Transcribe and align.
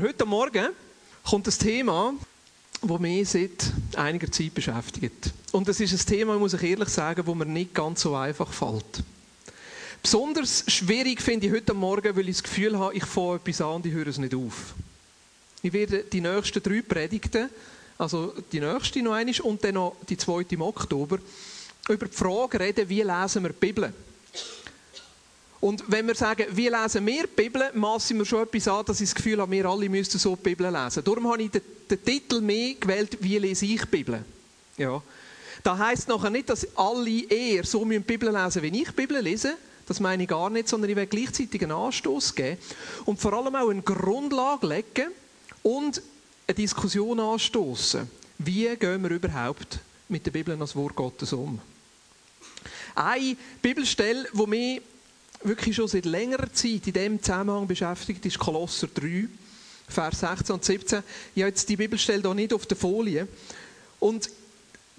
Heute 0.00 0.24
Morgen 0.24 0.68
kommt 1.28 1.46
ein 1.46 1.52
Thema, 1.52 2.14
das 2.80 3.00
mich 3.00 3.28
seit 3.28 3.70
einiger 3.96 4.32
Zeit 4.32 4.54
beschäftigt. 4.54 5.30
Und 5.52 5.68
es 5.68 5.78
ist 5.78 5.92
ein 5.92 6.06
Thema, 6.06 6.38
muss 6.38 6.54
ich 6.54 6.62
ehrlich 6.62 6.88
sagen, 6.88 7.26
wo 7.26 7.34
mir 7.34 7.44
nicht 7.44 7.74
ganz 7.74 8.00
so 8.00 8.14
einfach 8.14 8.50
fällt. 8.50 9.02
Besonders 10.02 10.64
schwierig 10.68 11.20
finde 11.20 11.48
ich 11.48 11.52
heute 11.52 11.74
Morgen, 11.74 12.16
weil 12.16 12.30
ich 12.30 12.36
das 12.36 12.44
Gefühl 12.44 12.78
habe, 12.78 12.94
ich 12.94 13.04
fange 13.04 13.36
etwas 13.36 13.60
an 13.60 13.74
und 13.74 13.86
ich 13.86 13.92
höre 13.92 14.06
es 14.06 14.16
nicht 14.16 14.34
auf. 14.34 14.72
Ich 15.60 15.72
werde 15.74 16.04
die 16.04 16.22
nächsten 16.22 16.62
drei 16.62 16.80
Predigten, 16.80 17.50
also 17.98 18.32
die 18.52 18.60
nächste 18.60 19.02
noch 19.02 19.12
einmal 19.12 19.38
und 19.42 19.62
dann 19.62 19.74
noch 19.74 19.96
die 20.08 20.16
zweite 20.16 20.54
im 20.54 20.62
Oktober, 20.62 21.18
über 21.90 22.06
die 22.06 22.16
Frage 22.16 22.58
reden, 22.58 22.88
wie 22.88 23.02
lesen 23.02 23.42
wir 23.42 23.50
die 23.50 23.66
Bibel. 23.66 23.92
Und 25.60 25.84
wenn 25.88 26.06
wir 26.06 26.14
sagen, 26.14 26.46
wie 26.52 26.68
lesen 26.68 27.04
wir 27.04 27.24
die 27.24 27.42
Bibel, 27.42 27.70
massen 27.74 28.16
wir 28.16 28.24
schon 28.24 28.42
etwas 28.44 28.66
an, 28.66 28.84
dass 28.86 29.00
ich 29.00 29.10
das 29.10 29.14
Gefühl 29.14 29.40
habe, 29.40 29.52
wir 29.52 29.66
alle 29.66 29.88
müssten 29.90 30.18
so 30.18 30.34
die 30.34 30.42
Bibel 30.42 30.70
lesen. 30.70 31.04
Darum 31.04 31.30
habe 31.30 31.42
ich 31.42 31.50
den, 31.50 31.60
den 31.90 32.02
Titel 32.02 32.40
mehr 32.40 32.74
gewählt, 32.74 33.18
wie 33.20 33.36
lese 33.38 33.66
ich 33.66 33.80
die 33.82 33.86
Bibel. 33.86 34.24
Ja. 34.78 35.02
Das 35.62 35.78
heisst 35.78 36.08
nachher 36.08 36.30
nicht, 36.30 36.48
dass 36.48 36.66
alle 36.76 37.24
eher 37.28 37.64
so 37.64 37.84
die 37.84 37.98
Bibel 37.98 38.30
lesen, 38.30 38.62
wie 38.62 38.80
ich 38.80 38.88
die 38.88 38.92
Bibel 38.92 39.18
lese. 39.20 39.54
Das 39.86 40.00
meine 40.00 40.22
ich 40.22 40.28
gar 40.28 40.48
nicht, 40.48 40.68
sondern 40.68 40.88
ich 40.88 40.96
will 40.96 41.06
gleichzeitig 41.06 41.62
einen 41.62 41.72
Anstoß 41.72 42.34
geben 42.34 42.58
und 43.04 43.20
vor 43.20 43.34
allem 43.34 43.54
auch 43.54 43.68
eine 43.68 43.82
Grundlage 43.82 44.66
legen 44.66 45.10
und 45.62 46.00
eine 46.46 46.54
Diskussion 46.54 47.20
anstoßen. 47.20 48.08
Wie 48.38 48.74
gehen 48.76 49.02
wir 49.02 49.10
überhaupt 49.10 49.80
mit 50.08 50.24
der 50.24 50.30
Bibel 50.30 50.58
als 50.58 50.74
Wort 50.74 50.96
Gottes 50.96 51.32
um? 51.32 51.60
Eine 52.94 53.36
Bibelstelle, 53.60 54.28
die 54.32 54.46
mich 54.46 54.82
wirklich 55.42 55.76
schon 55.76 55.88
seit 55.88 56.04
längerer 56.04 56.52
Zeit 56.52 56.86
in 56.86 56.92
diesem 56.92 57.22
Zusammenhang 57.22 57.66
beschäftigt, 57.66 58.24
ist 58.26 58.38
Kolosser 58.38 58.88
3, 58.88 59.26
Vers 59.88 60.20
16 60.20 60.54
und 60.54 60.64
17. 60.64 61.02
Ich 61.34 61.42
habe 61.42 61.48
jetzt 61.48 61.68
die 61.68 61.76
Bibelstelle 61.76 62.22
hier 62.22 62.34
nicht 62.34 62.52
auf 62.52 62.66
der 62.66 62.76
Folie. 62.76 63.26
Und 63.98 64.30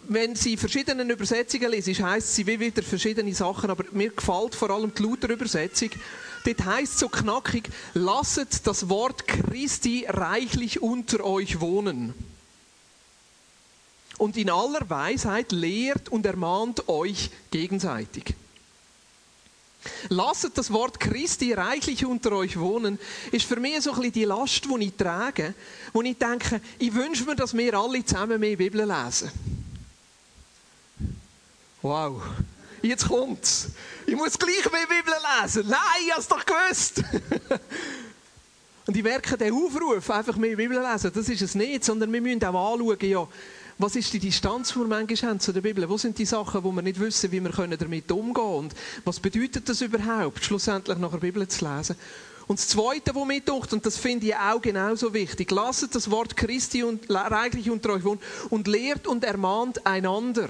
wenn 0.08 0.36
Sie 0.36 0.58
verschiedene 0.58 1.04
Übersetzungen 1.04 1.72
lesen, 1.72 2.04
heisst 2.04 2.36
sie 2.36 2.48
wie 2.48 2.60
wieder 2.60 2.82
verschiedene 2.82 3.34
Sachen, 3.34 3.70
aber 3.70 3.86
mir 3.92 4.10
gefällt 4.10 4.56
vor 4.56 4.72
allem 4.72 4.94
die 4.94 5.02
Luther-Übersetzung. 5.04 5.92
Dort 6.44 6.66
heisst 6.66 6.98
so 6.98 7.08
knackig, 7.08 7.70
lasset 7.94 8.66
das 8.66 8.90
Wort 8.90 9.28
Christi 9.28 10.06
reichlich 10.10 10.82
unter 10.82 11.24
euch 11.24 11.60
wohnen. 11.60 12.16
Und 14.18 14.38
in 14.38 14.50
aller 14.50 14.90
Weisheit 14.90 15.52
lehrt 15.52 16.10
und 16.10 16.26
ermahnt 16.26 16.88
euch 16.90 17.30
gegenseitig. 17.52 18.36
Lasset 20.10 20.58
das 20.58 20.72
Wort 20.72 21.00
Christi 21.00 21.54
reichlich 21.54 22.06
unter 22.06 22.34
euch 22.34 22.60
wohnen, 22.60 23.00
ist 23.32 23.46
für 23.46 23.60
mich 23.60 23.82
so 23.82 23.92
ein 23.92 23.98
bisschen 23.98 24.14
die 24.14 24.26
Last, 24.26 24.66
die 24.66 24.84
ich 24.86 24.94
trage, 24.96 25.54
wo 25.94 26.02
ich 26.02 26.18
denke, 26.18 26.62
ich 26.78 26.94
wünsche 26.94 27.26
mir, 27.26 27.36
dass 27.36 27.56
wir 27.56 27.74
alle 27.74 28.06
zusammen 28.06 28.40
mehr 28.40 28.58
Bibel 28.58 28.86
lesen. 28.86 29.32
Wow, 31.82 32.22
jetzt 32.82 33.08
kommt's. 33.08 33.70
Ich 34.06 34.16
muss 34.16 34.38
gleich 34.38 34.72
mehr 34.72 34.88
Bibel 34.88 35.14
lesen. 35.42 35.68
Nein, 35.68 35.80
ich 36.06 36.14
hab's 36.14 36.28
doch 36.28 36.46
gewusst. 36.46 37.04
Und 38.86 38.98
ich 38.98 39.04
merke 39.04 39.38
den 39.38 39.54
Aufruf, 39.54 40.10
einfach 40.10 40.36
mehr 40.36 40.56
Bibel 40.56 40.80
lesen, 40.80 41.12
das 41.14 41.30
ist 41.30 41.42
es 41.42 41.56
nicht, 41.56 41.84
sondern 41.84 42.12
wir 42.12 42.22
müssen 42.22 42.44
auch 42.44 42.74
anschauen, 42.74 42.98
ja, 43.02 43.28
was 43.82 43.96
ist 43.96 44.14
die 44.14 44.20
Distanz, 44.20 44.74
die 44.74 44.80
wir 44.80 44.88
manchmal 44.88 45.32
haben 45.32 45.40
zu 45.40 45.52
der 45.52 45.62
Bibel? 45.62 45.90
Wo 45.90 45.98
sind 45.98 46.18
die 46.18 46.26
Sachen, 46.26 46.64
wo 46.64 46.72
wir 46.72 46.82
nicht 46.82 47.00
wissen, 47.00 47.32
wie 47.32 47.42
wir 47.42 47.50
damit 47.50 48.12
umgehen 48.12 48.34
können? 48.34 48.56
Und 48.56 48.76
was 49.06 49.20
bedeutet 49.20 49.68
das 49.68 49.82
überhaupt, 49.82 50.44
schlussendlich 50.46 50.98
nach 50.98 51.12
der 51.12 51.18
Bibel 51.18 51.48
zu 51.48 51.66
lesen? 51.66 51.96
Und 52.48 52.60
das 52.60 52.68
Zweite, 52.68 53.16
was 53.16 53.26
mir 53.26 53.42
und 53.72 53.86
das 53.86 53.98
finde 53.98 54.28
ich 54.28 54.36
auch 54.36 54.62
genauso 54.62 55.14
wichtig, 55.14 55.50
lasst 55.52 55.96
das 55.96 56.12
Wort 56.12 56.36
Christi 56.36 56.84
und 56.84 57.10
reichlich 57.10 57.70
unter 57.70 57.94
euch 57.94 58.04
wohnen 58.04 58.20
und 58.50 58.68
lehrt 58.68 59.08
und 59.08 59.24
ermahnt 59.24 59.86
einander. 59.86 60.50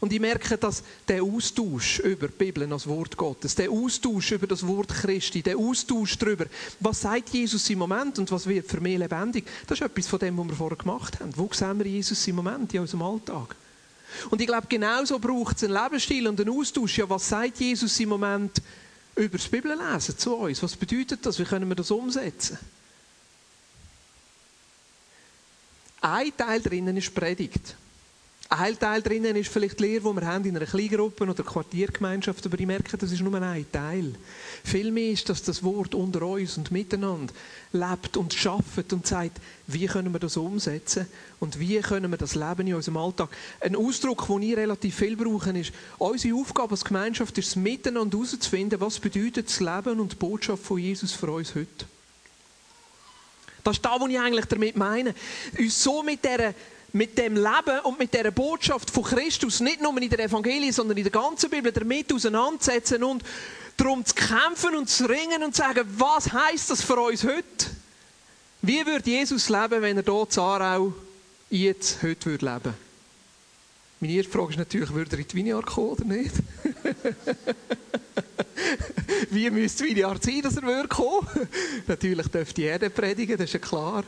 Und 0.00 0.14
ich 0.14 0.20
merke, 0.20 0.56
dass 0.56 0.82
der 1.06 1.22
Austausch 1.22 1.98
über 1.98 2.28
die 2.28 2.36
Bibel 2.36 2.72
als 2.72 2.86
Wort 2.86 3.18
Gottes, 3.18 3.54
der 3.54 3.70
Austausch 3.70 4.32
über 4.32 4.46
das 4.46 4.66
Wort 4.66 4.88
Christi, 4.88 5.42
der 5.42 5.58
Austausch 5.58 6.16
darüber, 6.16 6.46
was 6.80 7.02
sagt 7.02 7.28
Jesus 7.28 7.68
im 7.68 7.80
Moment 7.80 8.18
und 8.18 8.32
was 8.32 8.46
wird 8.46 8.66
für 8.66 8.80
mich 8.80 8.98
lebendig, 8.98 9.44
das 9.66 9.78
ist 9.78 9.84
etwas 9.84 10.06
von 10.06 10.18
dem, 10.18 10.38
was 10.38 10.48
wir 10.48 10.56
vorher 10.56 10.78
gemacht 10.78 11.20
haben. 11.20 11.36
Wo 11.36 11.50
sehen 11.52 11.78
wir 11.78 11.86
Jesus 11.86 12.26
im 12.26 12.36
Moment 12.36 12.72
in 12.72 12.80
unserem 12.80 13.02
Alltag? 13.02 13.54
Und 14.30 14.40
ich 14.40 14.46
glaube, 14.46 14.66
genauso 14.68 15.18
braucht 15.18 15.58
es 15.58 15.64
einen 15.64 15.74
Lebensstil 15.74 16.26
und 16.26 16.40
einen 16.40 16.58
Austausch. 16.58 16.98
Ja, 16.98 17.08
was 17.08 17.28
sagt 17.28 17.60
Jesus 17.60 18.00
im 18.00 18.08
Moment 18.08 18.62
über 19.14 19.36
das 19.36 19.48
Bibellesen 19.48 20.16
zu 20.16 20.34
uns? 20.34 20.62
Was 20.62 20.76
bedeutet 20.76 21.24
das? 21.24 21.38
Wie 21.38 21.44
können 21.44 21.68
wir 21.68 21.76
das 21.76 21.90
umsetzen? 21.90 22.58
Ein 26.00 26.34
Teil 26.34 26.62
drinnen 26.62 26.96
ist 26.96 27.14
Predigt. 27.14 27.76
Ein 28.52 28.76
Teil 28.76 29.00
drinnen 29.00 29.36
ist 29.36 29.48
vielleicht 29.48 29.78
die 29.78 29.84
Lehre, 29.84 30.10
die 30.10 30.20
wir 30.20 30.26
haben 30.26 30.44
in 30.44 30.56
einer 30.56 30.66
Kleingruppe 30.66 31.22
oder 31.22 31.44
Quartiergemeinschaft, 31.44 32.44
aber 32.44 32.58
ich 32.58 32.66
merke, 32.66 32.98
das 32.98 33.12
ist 33.12 33.20
nur 33.20 33.40
ein 33.40 33.64
Teil. 33.70 34.12
Vielmehr 34.64 35.12
ist, 35.12 35.28
dass 35.28 35.44
das 35.44 35.62
Wort 35.62 35.94
unter 35.94 36.22
uns 36.22 36.58
und 36.58 36.72
miteinander 36.72 37.32
lebt 37.72 38.16
und 38.16 38.34
schafft 38.34 38.92
und 38.92 39.06
sagt, 39.06 39.40
wie 39.68 39.86
können 39.86 40.12
wir 40.12 40.18
das 40.18 40.36
umsetzen 40.36 41.06
und 41.38 41.60
wie 41.60 41.78
können 41.78 42.10
wir 42.10 42.18
das 42.18 42.34
leben 42.34 42.66
in 42.66 42.74
unserem 42.74 42.96
Alltag. 42.96 43.28
Ein 43.60 43.76
Ausdruck, 43.76 44.26
den 44.26 44.42
ich 44.42 44.56
relativ 44.56 44.96
viel 44.96 45.16
brauche, 45.16 45.56
ist, 45.56 45.70
unsere 45.98 46.34
Aufgabe 46.34 46.72
als 46.72 46.84
Gemeinschaft 46.84 47.38
ist 47.38 47.46
es, 47.46 47.56
miteinander 47.56 48.18
herauszufinden, 48.18 48.80
was 48.80 48.98
bedeutet 48.98 49.46
das 49.46 49.60
Leben 49.60 50.00
und 50.00 50.10
die 50.10 50.16
Botschaft 50.16 50.64
von 50.64 50.78
Jesus 50.78 51.12
für 51.12 51.30
uns 51.30 51.54
heute. 51.54 51.86
Das 53.62 53.76
ist 53.76 53.84
das, 53.84 54.00
was 54.00 54.10
ich 54.10 54.18
eigentlich 54.18 54.46
damit 54.46 54.76
meine. 54.76 55.14
Uns 55.56 55.84
so 55.84 56.02
mit 56.02 56.24
dieser 56.24 56.52
mit 56.92 57.16
dem 57.18 57.36
Leben 57.36 57.80
und 57.84 57.98
mit 57.98 58.12
der 58.14 58.30
Botschaft 58.30 58.90
von 58.90 59.04
Christus 59.04 59.60
nicht 59.60 59.80
nur 59.80 59.96
in 60.00 60.10
der 60.10 60.20
Evangelie, 60.20 60.72
sondern 60.72 60.96
in 60.96 61.04
der 61.04 61.12
ganzen 61.12 61.50
Bibel 61.50 61.72
damit 61.72 62.12
auseinandersetzen 62.12 63.02
und 63.04 63.22
darum 63.76 64.04
zu 64.04 64.14
kämpfen 64.14 64.76
und 64.76 64.88
zu 64.88 65.06
ringen 65.06 65.42
und 65.42 65.54
zu 65.54 65.62
sagen, 65.62 65.86
was 65.96 66.32
heißt 66.32 66.70
das 66.70 66.82
für 66.82 67.00
uns 67.00 67.24
heute? 67.24 67.66
Wie 68.62 68.84
würde 68.84 69.08
Jesus 69.08 69.48
leben, 69.48 69.82
wenn 69.82 69.96
er 69.96 70.04
hier 70.04 70.26
in 70.30 70.38
Aarau 70.38 70.92
jetzt 71.48 72.02
heute 72.02 72.26
würde 72.26 72.46
leben? 72.46 72.74
Meine 74.00 74.14
erste 74.14 74.32
Frage 74.32 74.50
ist 74.50 74.58
natürlich, 74.58 74.92
würde 74.92 75.16
er 75.16 75.18
in 75.18 75.28
die 75.28 75.36
Vineyard 75.36 75.66
kommen 75.66 75.90
oder 75.90 76.04
nicht? 76.04 76.30
Wie 79.30 79.50
müsste 79.50 79.82
das 79.82 79.90
Vineyard 79.90 80.22
sein, 80.22 80.42
dass 80.42 80.56
er 80.56 80.62
würde 80.62 80.88
kommen? 80.88 81.26
natürlich 81.86 82.28
dürfte 82.28 82.62
jeder 82.62 82.88
predigen, 82.88 83.36
das 83.36 83.46
ist 83.46 83.54
ja 83.54 83.58
klar. 83.58 84.04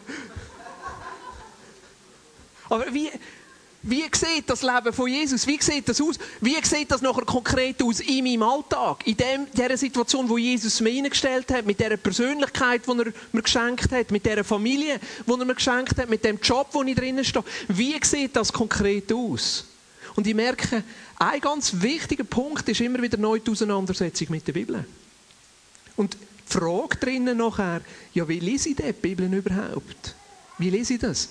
Aber 2.73 2.87
wie, 2.95 3.11
wie 3.83 4.05
sieht 4.15 4.49
das 4.49 4.63
Leben 4.63 4.95
von 4.95 5.07
Jesus? 5.07 5.47
Wie 5.47 5.61
sieht 5.61 5.87
das 5.87 6.01
aus? 6.01 6.19
Wie 6.41 6.57
sieht 6.65 6.91
das 6.91 7.03
nachher 7.03 7.27
konkret 7.27 7.83
aus 7.83 8.01
in 8.01 8.25
meinem 8.25 8.45
Alltag? 8.45 9.07
In 9.07 9.15
dem, 9.15 9.47
der 9.53 9.77
Situation, 9.77 10.27
wo 10.27 10.39
Jesus 10.39 10.81
mir 10.81 10.89
hineingestellt 10.89 11.53
hat, 11.53 11.67
mit 11.67 11.79
der 11.79 11.99
Persönlichkeit, 11.99 12.87
die 12.87 12.99
er 12.99 13.13
mir 13.31 13.43
geschenkt 13.43 13.93
hat, 13.93 14.11
mit 14.11 14.25
der 14.25 14.43
Familie, 14.43 14.99
die 15.27 15.31
er 15.31 15.45
mir 15.45 15.55
geschenkt 15.55 15.99
hat, 15.99 16.09
mit 16.09 16.25
dem 16.25 16.39
Job, 16.41 16.69
wo 16.73 16.83
ich 16.83 16.97
drinnen 16.97 17.27
stehe. 17.27 17.45
Wie 17.69 17.95
sieht 18.03 18.37
das 18.37 18.51
konkret 18.51 19.13
aus? 19.13 19.67
Und 20.17 20.27
ich 20.27 20.35
merke, 20.35 20.83
ein 21.19 21.41
ganz 21.43 21.75
wichtiger 21.75 22.25
Punkt 22.25 22.67
ist 22.71 22.81
immer 22.81 23.03
wieder 23.03 23.19
neu 23.19 23.39
die 23.39 23.51
Auseinandersetzung 23.51 24.29
mit 24.31 24.47
der 24.47 24.55
Bibel. 24.55 24.83
Und 25.97 26.15
die 26.15 26.19
Frage 26.59 26.97
drinnen 26.97 27.37
nachher, 27.37 27.83
ja, 28.15 28.27
wie 28.27 28.41
lese 28.41 28.71
ich 28.71 28.77
die 28.77 28.93
Bibel 28.95 29.31
überhaupt? 29.31 30.15
Wie 30.57 30.71
lese 30.71 30.95
ich 30.95 31.01
das? 31.01 31.29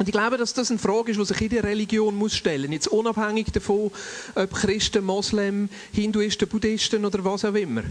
Und 0.00 0.08
ich 0.08 0.12
glaube, 0.12 0.38
dass 0.38 0.54
das 0.54 0.70
eine 0.70 0.78
Frage 0.78 1.10
ist, 1.10 1.20
die 1.20 1.26
sich 1.26 1.40
jede 1.40 1.62
Religion 1.62 2.16
muss 2.16 2.34
stellen 2.34 2.72
Jetzt 2.72 2.88
unabhängig 2.88 3.48
davon, 3.52 3.90
ob 4.34 4.54
Christen, 4.54 5.04
Moslem, 5.04 5.68
Hinduisten, 5.92 6.48
Buddhisten 6.48 7.04
oder 7.04 7.22
was 7.22 7.44
auch 7.44 7.52
immer. 7.52 7.82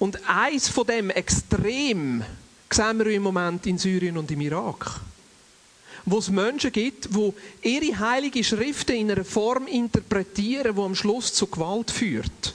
Und 0.00 0.18
eins 0.28 0.68
von 0.68 0.84
dem 0.84 1.10
extrem 1.10 2.24
sehen 2.68 2.98
wir 2.98 3.06
im 3.06 3.22
Moment 3.22 3.68
in 3.68 3.78
Syrien 3.78 4.18
und 4.18 4.32
im 4.32 4.40
Irak. 4.40 5.00
Wo 6.04 6.18
es 6.18 6.28
Menschen 6.28 6.72
gibt, 6.72 7.10
die 7.14 7.32
ihre 7.62 8.00
heilige 8.00 8.42
Schriften 8.42 8.96
in 8.96 9.12
einer 9.12 9.24
Form 9.24 9.68
interpretieren, 9.68 10.74
die 10.74 10.82
am 10.82 10.96
Schluss 10.96 11.32
zu 11.34 11.46
Gewalt 11.46 11.92
führt. 11.92 12.52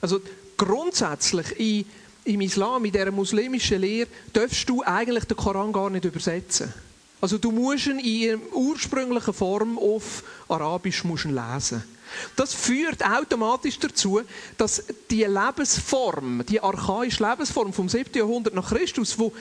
Also 0.00 0.20
grundsätzlich 0.56 1.58
in, 1.58 1.86
im 2.22 2.40
Islam, 2.42 2.84
in 2.84 2.92
dieser 2.92 3.10
muslimischen 3.10 3.80
Lehre, 3.80 4.10
darfst 4.32 4.68
du 4.68 4.84
eigentlich 4.84 5.24
den 5.24 5.36
Koran 5.36 5.72
gar 5.72 5.90
nicht 5.90 6.04
übersetzen. 6.04 6.72
Also 7.20 7.38
du 7.38 7.50
musst 7.50 7.86
ihn 7.86 7.98
in 7.98 8.04
ihrer 8.04 8.38
ursprünglichen 8.52 9.32
Form 9.32 9.78
auf 9.78 10.22
Arabisch 10.48 11.04
musst 11.04 11.24
lesen. 11.24 11.82
Das 12.36 12.54
führt 12.54 13.04
automatisch 13.04 13.78
dazu, 13.78 14.20
dass 14.56 14.84
die 15.10 15.24
Lebensform, 15.24 16.44
die 16.46 16.60
archaische 16.60 17.26
Lebensform 17.26 17.72
vom 17.72 17.88
7. 17.88 18.12
Jahrhundert 18.14 18.54
nach 18.54 18.68
Christus, 18.68 19.18
wo 19.18 19.32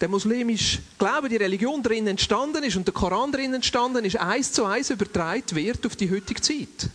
der 0.00 0.08
muslimische 0.08 0.80
Glaube, 0.98 1.28
die 1.28 1.36
Religion 1.36 1.82
drin 1.82 2.06
entstanden 2.06 2.62
ist 2.64 2.76
und 2.76 2.86
der 2.86 2.92
Koran 2.92 3.32
drin 3.32 3.54
entstanden 3.54 4.04
ist, 4.04 4.16
eins 4.16 4.52
zu 4.52 4.64
eins 4.64 4.90
übertragen 4.90 5.56
wird 5.56 5.86
auf 5.86 5.96
die 5.96 6.10
heutige 6.10 6.40
Zeit. 6.40 6.90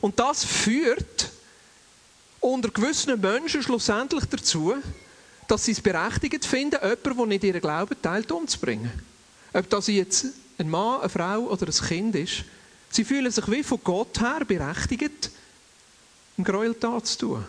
Und 0.00 0.18
das 0.18 0.44
führt 0.44 1.30
unter 2.40 2.70
gewissen 2.70 3.20
Menschen 3.20 3.62
schlussendlich 3.62 4.24
dazu, 4.24 4.74
dass 5.52 5.66
sie 5.66 5.72
es 5.72 5.82
berechtigt 5.82 6.46
finden, 6.46 6.78
jemanden, 6.80 7.16
der 7.18 7.26
nicht 7.26 7.44
ihren 7.44 7.60
Glauben 7.60 7.94
teilt, 8.00 8.32
umzubringen. 8.32 8.90
Ob 9.52 9.68
das 9.68 9.86
jetzt 9.88 10.28
ein 10.56 10.70
Mann, 10.70 11.00
eine 11.00 11.10
Frau 11.10 11.40
oder 11.40 11.66
ein 11.66 11.86
Kind 11.88 12.16
ist, 12.16 12.44
sie 12.88 13.04
fühlen 13.04 13.30
sich 13.30 13.50
wie 13.50 13.62
von 13.62 13.78
Gott 13.84 14.18
her 14.18 14.46
berechtigt, 14.46 15.30
eine 16.38 16.46
Gräueltat 16.46 17.06
zu 17.06 17.18
tun. 17.18 17.44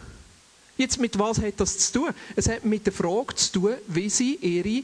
Jetzt 0.76 1.00
mit 1.00 1.18
was 1.18 1.40
hat 1.40 1.54
das 1.58 1.78
zu 1.78 2.00
tun? 2.00 2.10
Es 2.36 2.50
hat 2.50 2.66
mit 2.66 2.86
der 2.86 2.92
Frage 2.92 3.36
zu 3.36 3.54
tun, 3.54 3.76
wie 3.88 4.10
sie 4.10 4.36
ihre 4.36 4.84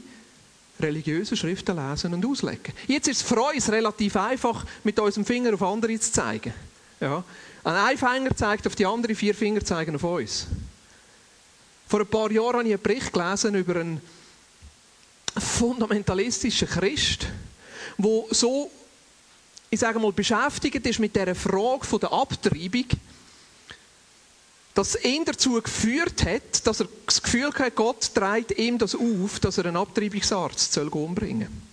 religiösen 0.79 1.35
Schriften 1.35 1.75
lesen 1.75 2.13
und 2.13 2.25
auslegen. 2.25 2.73
Jetzt 2.87 3.09
ist 3.09 3.17
es 3.17 3.27
für 3.27 3.41
uns 3.41 3.69
relativ 3.69 4.15
einfach, 4.15 4.65
mit 4.85 4.97
unserem 4.97 5.25
Finger 5.25 5.55
auf 5.55 5.61
andere 5.61 5.99
zu 5.99 6.09
zeigen. 6.09 6.53
Ja. 7.01 7.21
Ein 7.65 7.97
Finger 7.97 8.33
zeigt 8.33 8.65
auf 8.65 8.75
die 8.75 8.85
andere, 8.85 9.13
vier 9.13 9.35
Finger 9.35 9.65
zeigen 9.65 9.95
auf 9.95 10.05
uns. 10.05 10.47
Vor 11.89 12.01
ein 12.01 12.07
paar 12.07 12.31
Jahren 12.31 12.59
habe 12.59 12.67
ich 12.67 12.73
einen 12.75 12.83
Bericht 12.83 13.11
gelesen 13.11 13.55
über 13.55 13.77
einen 13.77 13.99
fundamentalistischen 15.35 16.67
Christ, 16.67 17.25
der 17.97 18.23
so, 18.29 18.69
ich 19.71 19.79
sage 19.79 19.97
mal, 19.97 20.11
beschäftigt 20.11 20.85
ist 20.85 20.99
mit 20.99 21.15
der 21.15 21.33
Frage 21.33 21.99
der 21.99 22.13
Abtreibung, 22.13 22.85
dass 24.75 25.03
ihn 25.03 25.25
dazu 25.25 25.59
geführt 25.59 26.23
hat, 26.25 26.67
dass 26.67 26.81
er 26.81 26.87
das 27.07 27.23
Gefühl 27.23 27.51
hat, 27.55 27.75
Gott 27.75 28.13
trägt 28.13 28.51
ihm 28.59 28.77
das 28.77 28.93
auf, 28.93 29.39
dass 29.39 29.57
er 29.57 29.65
einen 29.65 29.77
Abtreibungsarzt 29.77 30.77
umbringen 30.77 31.47
soll. 31.47 31.69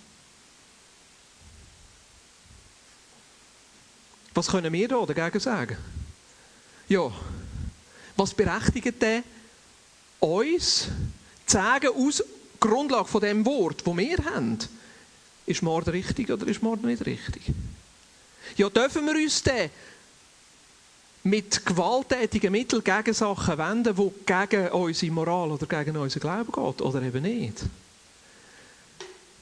Was 4.33 4.49
können 4.49 4.73
wir 4.73 4.89
da 4.89 5.05
dagegen 5.05 5.41
sagen? 5.41 5.77
Ja, 6.89 7.13
was 8.17 8.33
berechtigt 8.33 9.03
denn 9.03 9.23
uns 10.21 10.89
sagen, 11.47 11.91
aus 11.95 12.23
Grundlage 12.59 13.09
von 13.09 13.21
dem 13.21 13.45
Wort, 13.45 13.87
das 13.87 13.97
wir 13.97 14.19
haben, 14.25 14.59
ist 15.47 15.63
Mord 15.63 15.89
richtig 15.89 16.31
oder 16.31 16.47
ist 16.47 16.63
Mord 16.63 16.83
nicht 16.83 17.05
richtig? 17.07 17.43
Ja, 18.57 18.69
dürfen 18.69 19.07
wir 19.07 19.15
uns 19.15 19.43
denn 19.43 19.71
mit 21.25 21.65
gewalttätigen 21.67 22.53
Mitteln 22.53 22.83
gegen 22.85 23.15
Sachen 23.15 23.59
wenden, 23.59 23.97
die 23.97 24.11
gegen 24.25 24.69
unsere 24.69 25.13
Moral 25.13 25.51
oder 25.51 25.67
gegen 25.67 25.97
unseren 25.97 26.21
Glauben 26.21 26.53
geht, 26.53 26.83
oder 26.83 27.03
eben 27.03 27.23
nicht? 27.23 27.63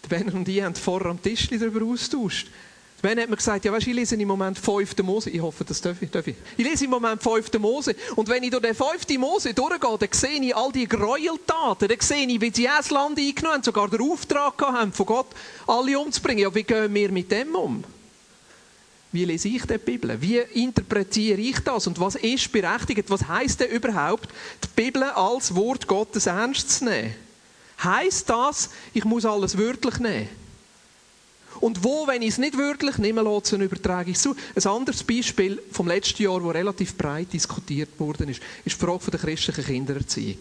Die 0.04 0.08
Ben 0.08 0.30
und 0.30 0.48
ich 0.48 0.62
haben 0.62 0.74
vorher 0.74 1.10
am 1.10 1.22
Tisch 1.22 1.48
darüber 1.48 1.84
austauscht. 1.84 2.48
Ben 3.02 3.20
hat 3.20 3.28
mir 3.28 3.36
gesagt, 3.36 3.64
ja 3.64 3.72
weißt, 3.72 3.86
ich 3.86 3.94
lese 3.94 4.14
im 4.14 4.26
Moment 4.26 4.58
5. 4.58 4.96
Mose. 5.02 5.28
Ich 5.28 5.40
hoffe, 5.40 5.62
das 5.64 5.80
darf 5.80 6.00
ich, 6.00 6.10
darf 6.10 6.26
ich. 6.26 6.36
Ich 6.56 6.64
lese 6.64 6.84
im 6.84 6.90
Moment 6.90 7.22
5. 7.22 7.52
Mose. 7.58 7.94
Und 8.16 8.28
wenn 8.28 8.42
ich 8.42 8.50
durch 8.50 8.62
den 8.62 8.74
5. 8.74 9.18
Mose 9.18 9.52
durchgehe, 9.52 9.98
dann 9.98 10.08
sehe 10.10 10.40
ich 10.40 10.56
all 10.56 10.72
die 10.72 10.88
Gräueltaten. 10.88 11.88
Dann 11.88 12.00
sehe 12.00 12.26
ich, 12.26 12.40
wie 12.40 12.50
sie 12.50 12.64
das 12.64 12.90
Land 12.90 13.18
eingenommen 13.18 13.56
haben, 13.56 13.62
sogar 13.62 13.90
den 13.90 14.00
Auftrag 14.00 14.60
haben, 14.62 14.92
von 14.92 15.06
Gott 15.06 15.26
alle 15.66 15.98
umzubringen. 15.98 16.44
Ja, 16.44 16.54
wie 16.54 16.62
gehen 16.62 16.94
wir 16.94 17.12
mit 17.12 17.30
dem 17.30 17.54
um? 17.54 17.84
Wie 19.12 19.24
lese 19.24 19.48
ich 19.48 19.64
die 19.64 19.78
Bibel? 19.78 20.20
Wie 20.20 20.38
interpretiere 20.38 21.40
ich 21.40 21.60
das? 21.60 21.86
Und 21.86 22.00
was 22.00 22.16
ist 22.16 22.50
berechtigt? 22.50 23.10
Was 23.10 23.28
heißt 23.28 23.60
denn 23.60 23.70
überhaupt, 23.70 24.28
die 24.64 24.82
Bibel 24.82 25.04
als 25.04 25.54
Wort 25.54 25.86
Gottes 25.86 26.26
ernst 26.26 26.78
zu 26.78 26.86
nehmen? 26.86 27.14
Heißt 27.84 28.28
das, 28.28 28.70
ich 28.92 29.04
muss 29.04 29.24
alles 29.24 29.56
wörtlich 29.56 29.98
nehmen? 29.98 30.28
Und 31.64 31.82
wo, 31.82 32.06
wenn 32.06 32.20
ich 32.20 32.28
es 32.28 32.36
nicht 32.36 32.58
wörtlich 32.58 32.98
nehme, 32.98 33.22
lasse, 33.22 33.56
übertrage 33.56 34.10
ich 34.10 34.18
es 34.18 34.22
zu. 34.22 34.36
Ein 34.54 34.66
anderes 34.66 35.02
Beispiel 35.02 35.62
vom 35.72 35.88
letzten 35.88 36.22
Jahr, 36.22 36.38
das 36.38 36.54
relativ 36.54 36.94
breit 36.94 37.32
diskutiert 37.32 37.98
worden 37.98 38.28
ist, 38.28 38.42
ist 38.66 38.78
die 38.78 38.84
Frage 38.84 39.10
der 39.10 39.20
christlichen 39.20 39.64
Kindererziehung. 39.64 40.36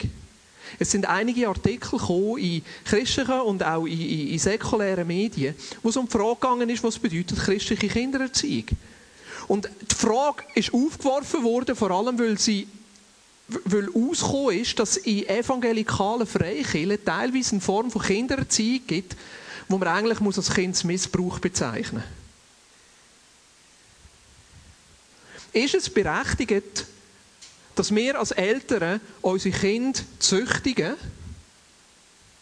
Es 0.79 0.91
sind 0.91 1.05
einige 1.05 1.47
Artikel 1.47 1.97
in 2.37 2.61
christlichen 2.83 3.39
und 3.39 3.63
auch 3.63 3.85
in, 3.85 4.01
in, 4.01 4.27
in 4.31 4.37
säkulären 4.37 5.07
Medien, 5.07 5.55
wo 5.81 5.87
es 5.87 5.95
um 5.95 6.07
die 6.07 6.11
Frage 6.11 6.35
gegangen 6.41 6.69
ist, 6.69 6.83
was 6.83 6.99
bedeutet 6.99 7.39
christliche 7.39 7.87
Kindererziehung. 7.87 8.65
Und 9.47 9.69
die 9.79 9.95
Frage 9.95 10.43
ist 10.55 10.73
aufgeworfen 10.73 11.41
worden, 11.45 11.77
vor 11.77 11.91
allem, 11.91 12.19
weil 12.19 12.37
sie 12.37 12.67
weil 13.47 13.87
ausgekommen 13.93 14.59
ist, 14.59 14.77
dass 14.77 14.97
es 14.97 15.05
in 15.05 15.25
evangelikalen 15.25 16.27
Freikirchen 16.27 17.05
teilweise 17.05 17.51
eine 17.51 17.61
Form 17.61 17.89
von 17.91 18.01
Kindererziehung 18.01 18.81
gibt, 18.87 19.15
wo 19.67 19.77
man 19.77 19.87
eigentlich 19.87 20.19
muss 20.19 20.37
als 20.37 20.53
Kindsmissbrauch 20.53 21.39
bezeichnen 21.39 22.03
muss. 22.03 22.23
Ist 25.53 25.75
es 25.75 25.89
berechtigt, 25.89 26.85
dass 27.75 27.93
wir 27.93 28.17
als 28.17 28.31
Eltern 28.31 28.99
unsere 29.21 29.55
Kinder 29.55 29.99
züchtigen 30.19 30.95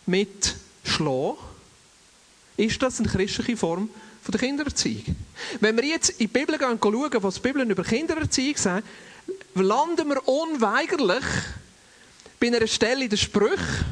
mit 0.05 0.55
Schlagen? 0.83 1.37
Ist 2.57 2.81
das 2.81 2.99
eine 2.99 3.09
christliche 3.09 3.57
Form 3.57 3.89
von 4.21 4.31
der 4.31 4.39
Kindererziehung? 4.39 5.15
Wenn 5.59 5.75
wir 5.75 5.85
jetzt 5.85 6.11
in 6.11 6.17
die 6.19 6.27
Bibel 6.27 6.57
gehen 6.57 6.69
und 6.69 6.81
schauen, 6.81 7.23
was 7.23 7.35
die 7.35 7.41
Bibel 7.41 7.69
über 7.69 7.83
Kindererziehung 7.83 8.55
sagt, 8.55 8.87
landen 9.55 10.07
wir 10.07 10.27
unweigerlich 10.27 11.25
bei 12.39 12.47
einer 12.47 12.65
Stelle 12.67 13.03
in 13.03 13.09
den 13.09 13.17
Sprüchen, 13.17 13.85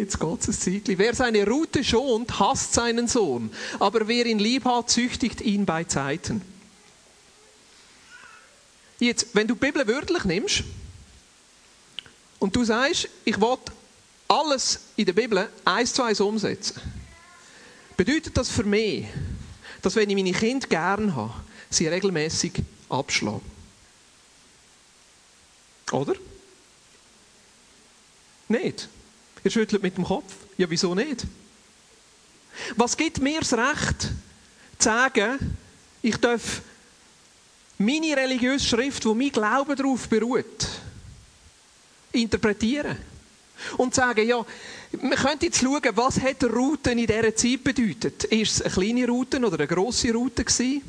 Jetzt 0.00 0.18
geht 0.18 0.48
es 0.48 0.66
ein 0.66 0.98
Wer 0.98 1.14
seine 1.14 1.46
Rute 1.46 1.84
schont, 1.84 2.38
hasst 2.40 2.72
seinen 2.72 3.06
Sohn. 3.06 3.52
Aber 3.78 4.08
wer 4.08 4.24
ihn 4.24 4.38
lieb 4.38 4.64
hat, 4.64 4.88
züchtigt 4.88 5.42
ihn 5.42 5.66
bei 5.66 5.84
Zeiten. 5.84 6.40
Jetzt, 8.98 9.34
wenn 9.34 9.46
du 9.46 9.54
die 9.54 9.60
Bibel 9.60 9.86
wörtlich 9.86 10.24
nimmst 10.24 10.64
und 12.38 12.56
du 12.56 12.64
sagst, 12.64 13.10
ich 13.26 13.38
will 13.38 13.58
alles 14.26 14.80
in 14.96 15.04
der 15.04 15.12
Bibel 15.12 15.50
eins 15.66 15.92
zu 15.92 16.02
eins 16.02 16.20
umsetzen, 16.20 16.80
bedeutet 17.94 18.34
das 18.38 18.48
für 18.48 18.64
mich, 18.64 19.04
dass 19.82 19.96
wenn 19.96 20.08
ich 20.08 20.16
meine 20.16 20.32
Kinder 20.32 20.66
gern 20.66 21.14
habe, 21.14 21.34
sie 21.68 21.88
regelmäßig 21.88 22.54
abschlagen. 22.88 23.42
Oder? 25.92 26.14
Nicht. 28.48 28.88
Ihr 29.42 29.50
schüttelt 29.50 29.82
mit 29.82 29.96
dem 29.96 30.04
Kopf. 30.04 30.34
Ja, 30.58 30.68
wieso 30.68 30.94
nicht? 30.94 31.26
Was 32.76 32.96
gibt 32.96 33.20
mir 33.20 33.40
das 33.40 33.52
Recht, 33.52 34.02
zu 34.78 34.84
sagen, 34.84 35.56
ich 36.02 36.16
darf 36.16 36.62
meine 37.78 38.16
religiöse 38.16 38.66
Schrift, 38.66 39.04
wo 39.06 39.14
mein 39.14 39.30
Glaube 39.30 39.74
darauf 39.74 40.08
beruht, 40.08 40.68
interpretieren? 42.12 42.98
Und 43.76 43.94
sagen, 43.94 44.26
ja, 44.26 44.44
man 45.00 45.16
könnte 45.16 45.46
jetzt 45.46 45.60
schauen, 45.60 45.80
was 45.94 46.20
hat 46.20 46.42
Route 46.44 46.90
in 46.90 46.98
dieser 46.98 47.34
Zeit 47.34 47.62
bedeutet. 47.62 48.24
Ist 48.24 48.52
es 48.52 48.62
eine 48.62 48.72
kleine 48.72 49.06
Route 49.06 49.38
oder 49.38 49.56
eine 49.56 49.66
grosse 49.66 50.12
Route 50.12 50.44
gewesen? 50.44 50.82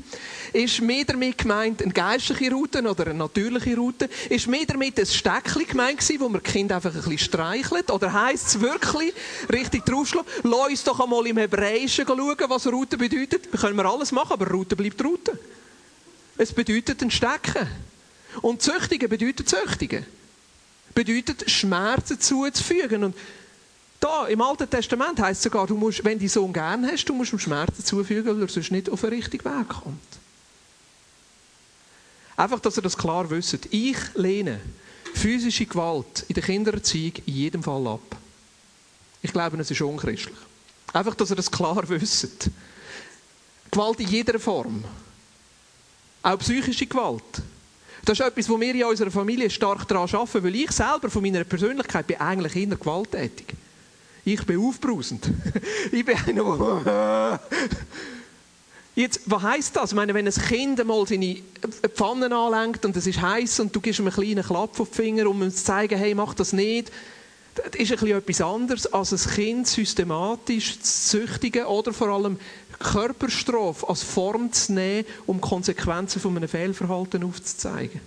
Ist 0.54 0.82
mehr 0.82 1.06
damit 1.06 1.38
gemeint 1.38 1.82
eine 1.82 1.94
geistliche 1.94 2.52
Route 2.52 2.82
oder 2.82 3.06
eine 3.06 3.14
natürliche 3.14 3.76
Route? 3.76 4.10
Ist 4.30 4.48
mehr 4.48 4.66
damit 4.66 5.00
ein 5.00 5.06
Steckchen 5.06 5.68
gemeint 5.68 6.00
gewesen, 6.00 6.20
wo 6.20 6.30
man 6.30 6.42
Kind 6.42 6.72
einfach 6.72 6.90
ein 6.90 7.02
bisschen 7.02 7.20
streichelt? 7.20 7.92
Oder 7.92 8.12
heisst 8.12 8.48
es 8.48 8.60
wirklich, 8.60 9.14
richtig 9.52 9.86
draufschlagen, 9.86 10.30
lass 10.44 10.70
uns 10.70 10.84
doch 10.84 11.00
einmal 11.00 11.28
im 11.28 11.38
Hebräischen 11.38 12.06
schauen, 12.06 12.38
was 12.48 12.68
eine 12.68 12.76
Route 12.76 12.98
bedeutet. 12.98 13.52
Können 13.52 13.78
wir 13.78 13.86
alles 13.86 14.12
machen, 14.12 14.34
aber 14.34 14.50
Route 14.50 14.76
bleibt 14.76 15.04
Route. 15.04 15.38
Es 16.38 16.52
bedeutet 16.52 17.02
ein 17.04 17.12
Stecken. 17.12 17.68
Und 18.42 18.62
Züchtigen 18.62 19.10
bedeutet 19.10 19.48
Züchtigen. 19.48 20.06
Bedeutet 20.94 21.50
Schmerzen 21.50 22.20
zuzufügen. 22.20 23.06
Und 23.06 23.16
da, 24.00 24.28
im 24.28 24.42
Alten 24.42 24.70
Testament 24.70 25.20
heißt 25.20 25.40
es 25.40 25.44
sogar, 25.44 25.68
du 25.68 25.76
musst, 25.76 26.04
wenn 26.04 26.20
du 26.20 26.28
Sohn 26.28 26.52
gern 26.52 26.86
hast, 26.86 27.06
du 27.06 27.14
musst 27.14 27.34
ihm 27.34 27.40
Schmerzen 27.40 27.84
zufügen, 27.84 28.36
weil 28.36 28.42
er 28.42 28.50
sonst 28.50 28.72
nicht 28.72 28.90
auf 28.90 29.02
den 29.02 29.12
richtigen 29.12 29.46
Weg 29.46 29.70
kommt. 29.70 30.00
Einfach, 32.36 32.60
dass 32.60 32.78
ihr 32.78 32.82
das 32.82 32.98
klar 32.98 33.30
wisst. 33.30 33.68
Ich 33.70 33.98
lehne 34.16 34.60
physische 35.14 35.66
Gewalt 35.66 36.26
in 36.28 36.34
der 36.34 36.44
Kindererziehung 36.44 37.14
in 37.26 37.34
jedem 37.34 37.64
Fall 37.64 37.86
ab. 37.88 38.18
Ich 39.22 39.32
glaube, 39.32 39.58
es 39.58 39.70
ist 39.70 39.82
unchristlich. 39.82 40.36
Einfach, 40.94 41.14
dass 41.16 41.30
ihr 41.30 41.36
das 41.36 41.52
klar 41.52 41.88
wisst. 41.88 42.50
Gewalt 43.70 44.00
in 44.00 44.08
jeder 44.08 44.40
Form. 44.40 44.84
Auch 46.24 46.40
psychische 46.40 46.88
Gewalt. 46.88 47.44
Das 48.06 48.20
ist 48.20 48.26
etwas, 48.26 48.50
wo 48.50 48.60
wir 48.60 48.74
in 48.74 48.84
unserer 48.84 49.12
Familie 49.12 49.50
stark 49.50 49.88
daran 49.88 50.10
arbeiten, 50.10 50.44
weil 50.44 50.56
ich 50.56 50.72
selber 50.72 51.10
von 51.10 51.22
meiner 51.22 51.44
Persönlichkeit 51.44 52.08
bin 52.08 52.20
eigentlich 52.20 52.56
eher 52.56 52.76
gewalttätig. 52.76 53.48
Ich 54.26 54.46
bin 54.46 54.60
aufbrausend. 54.60 55.30
ich 55.92 56.06
bin 56.06 56.18
einer, 56.18 56.80
der... 56.84 57.40
Jetzt, 58.94 59.22
was 59.26 59.42
heisst 59.42 59.76
das? 59.76 59.92
Ich 59.92 59.96
meine, 59.96 60.14
wenn 60.14 60.28
ein 60.28 60.34
Kind 60.34 60.80
einmal 60.80 61.08
seine 61.08 61.38
Pfanne 61.96 62.36
anlenkt 62.36 62.84
und 62.86 62.96
es 62.98 63.08
ist 63.08 63.22
heiß 63.22 63.62
und 63.62 63.74
du 63.74 63.80
gibst 63.80 64.00
ihm 64.00 64.08
einen 64.08 64.16
kleinen 64.16 64.44
Klapp 64.44 64.80
auf 64.80 64.90
den 64.90 64.96
Finger, 64.96 65.30
um 65.30 65.42
ihm 65.42 65.52
zu 65.52 65.64
zeigen, 65.64 65.98
hey, 65.98 66.14
mach 66.14 66.34
das 66.34 66.52
nicht, 66.52 66.92
das 67.56 67.68
ist 67.76 67.92
ein 67.92 67.98
bisschen 68.00 68.18
etwas 68.18 68.42
anderes, 68.42 68.94
als 68.94 69.14
ein 69.14 69.34
Kind 69.34 69.68
systematisch 69.68 70.80
zu 70.80 71.20
züchtigen 71.20 71.66
oder 71.66 71.94
vor 71.94 72.10
allem 72.10 72.38
Körperstrafe 72.82 73.88
als 73.88 74.04
Form 74.04 74.52
zu 74.52 74.74
nehmen, 74.74 75.06
um 75.26 75.40
Konsequenzen 75.42 76.22
von 76.22 76.36
einem 76.36 76.50
Fehlverhalten 76.50 77.24
aufzuzeigen. 77.24 78.02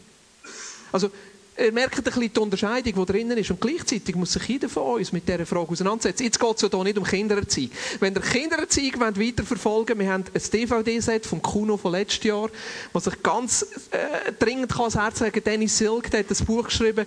Also, 0.92 1.10
ihr 1.58 1.72
merkt 1.72 1.96
ein 1.96 2.02
bisschen 2.02 2.32
die 2.32 2.40
Unterscheidung, 2.40 3.06
die 3.06 3.12
drinnen 3.12 3.38
ist. 3.38 3.50
Und 3.50 3.60
gleichzeitig 3.60 4.14
muss 4.14 4.32
sich 4.32 4.42
jeder 4.44 4.68
von 4.68 4.98
uns 4.98 5.12
mit 5.12 5.28
dieser 5.28 5.46
Frage 5.46 5.70
auseinandersetzen. 5.70 6.24
Jetzt 6.24 6.40
geht 6.40 6.56
es 6.56 6.62
ja 6.62 6.68
hier 6.68 6.84
nicht 6.84 6.98
um 6.98 7.04
Kindererziehung. 7.04 7.70
Wenn 8.00 8.14
ihr 8.14 8.20
Kindererziehung 8.20 9.00
weiterverfolgen 9.00 9.98
wollt, 9.98 10.06
wir 10.06 10.12
haben 10.12 10.24
ein 10.32 10.42
DVD-Set 10.52 11.26
vom 11.26 11.42
Kuno 11.42 11.76
von 11.76 11.92
letztes 11.92 12.24
Jahr, 12.24 12.48
was 12.92 13.06
ich 13.06 13.22
ganz 13.22 13.66
äh, 13.90 14.32
dringend 14.38 14.70
kann 14.70 14.82
ans 14.82 14.96
Herz 14.96 15.20
legen 15.20 15.44
Dennis 15.44 15.78
Silk 15.78 16.10
der 16.10 16.20
hat 16.20 16.30
ein 16.30 16.46
Buch 16.46 16.64
geschrieben, 16.64 17.06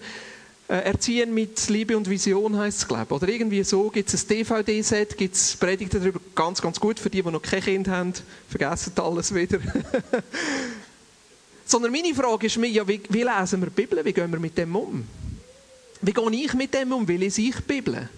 Erziehen 0.68 1.34
mit 1.34 1.70
Liebe 1.70 1.96
und 1.96 2.10
Vision 2.10 2.58
heisst 2.58 2.80
es, 2.80 2.88
glaube 2.88 3.06
ich. 3.06 3.12
Oder 3.12 3.30
irgendwie 3.30 3.64
so 3.64 3.90
gibt 3.90 4.14
es 4.14 4.24
ein 4.24 4.28
DVD-Set, 4.28 5.18
gibt 5.18 5.36
es 5.36 5.56
Predigten 5.56 6.02
darüber, 6.02 6.20
ganz, 6.36 6.62
ganz 6.62 6.78
gut 6.78 7.00
für 7.00 7.10
die, 7.10 7.22
die 7.22 7.32
noch 7.32 7.42
kein 7.42 7.62
Kind 7.62 7.88
haben. 7.88 8.14
Vergessen 8.50 8.92
alles 8.98 9.34
wieder. 9.34 9.60
Sondern 11.66 11.92
meine 11.92 12.14
Frage 12.14 12.48
ist 12.48 12.58
mir, 12.58 12.68
ja, 12.68 12.86
wie, 12.86 13.02
wie 13.10 13.24
lesen 13.24 13.62
wir 13.62 13.68
die 13.68 13.82
Bibel? 13.82 14.04
Wie 14.04 14.12
gehen 14.12 14.30
wir 14.30 14.40
mit 14.40 14.58
dem 14.58 14.76
um? 14.76 15.08
Wie 16.02 16.14
gehe 16.14 16.32
ich 16.32 16.54
mit 16.54 16.74
dem 16.74 16.92
um? 16.92 17.08
Wie 17.08 17.18
lese 17.18 17.42
ich 17.42 17.56
die 17.56 17.62
Bibel? 17.62 18.10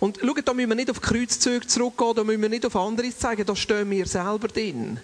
Und 0.00 0.18
schaut, 0.18 0.48
da 0.48 0.54
müssen 0.54 0.70
wir 0.70 0.76
nicht 0.76 0.90
auf 0.90 1.00
Kreuzzüge 1.00 1.66
zurückgehen, 1.66 2.14
da 2.14 2.24
müssen 2.24 2.42
wir 2.42 2.48
nicht 2.48 2.66
auf 2.66 2.76
andere 2.76 3.16
zeigen, 3.16 3.46
da 3.46 3.54
stehen 3.54 3.90
wir 3.90 4.06
selber 4.06 4.48
drin. 4.48 4.98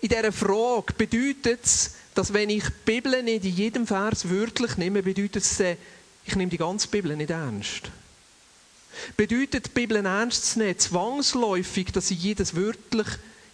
In 0.00 0.08
dieser 0.08 0.32
Frage 0.32 0.92
bedeutet 0.96 1.64
es, 1.64 1.94
dass 2.16 2.32
wenn 2.32 2.50
ich 2.50 2.64
die 2.64 2.72
Bibel 2.84 3.22
nicht 3.22 3.44
in 3.44 3.54
jedem 3.54 3.86
Vers 3.86 4.28
wörtlich 4.28 4.76
nehme, 4.76 5.02
bedeutet 5.02 5.44
es, 5.44 5.60
ich 6.24 6.34
nehme 6.34 6.50
die 6.50 6.58
ganze 6.58 6.88
Bibel 6.88 7.14
nicht 7.14 7.30
ernst. 7.30 7.90
Bedeutet 9.16 9.66
die 9.66 9.70
Bibel 9.70 10.04
ernst 10.04 10.52
zu 10.52 10.58
nehmen, 10.58 10.78
zwangsläufig, 10.78 11.92
dass 11.92 12.10
ich 12.10 12.22
jedes 12.22 12.56
wörtlich 12.56 13.06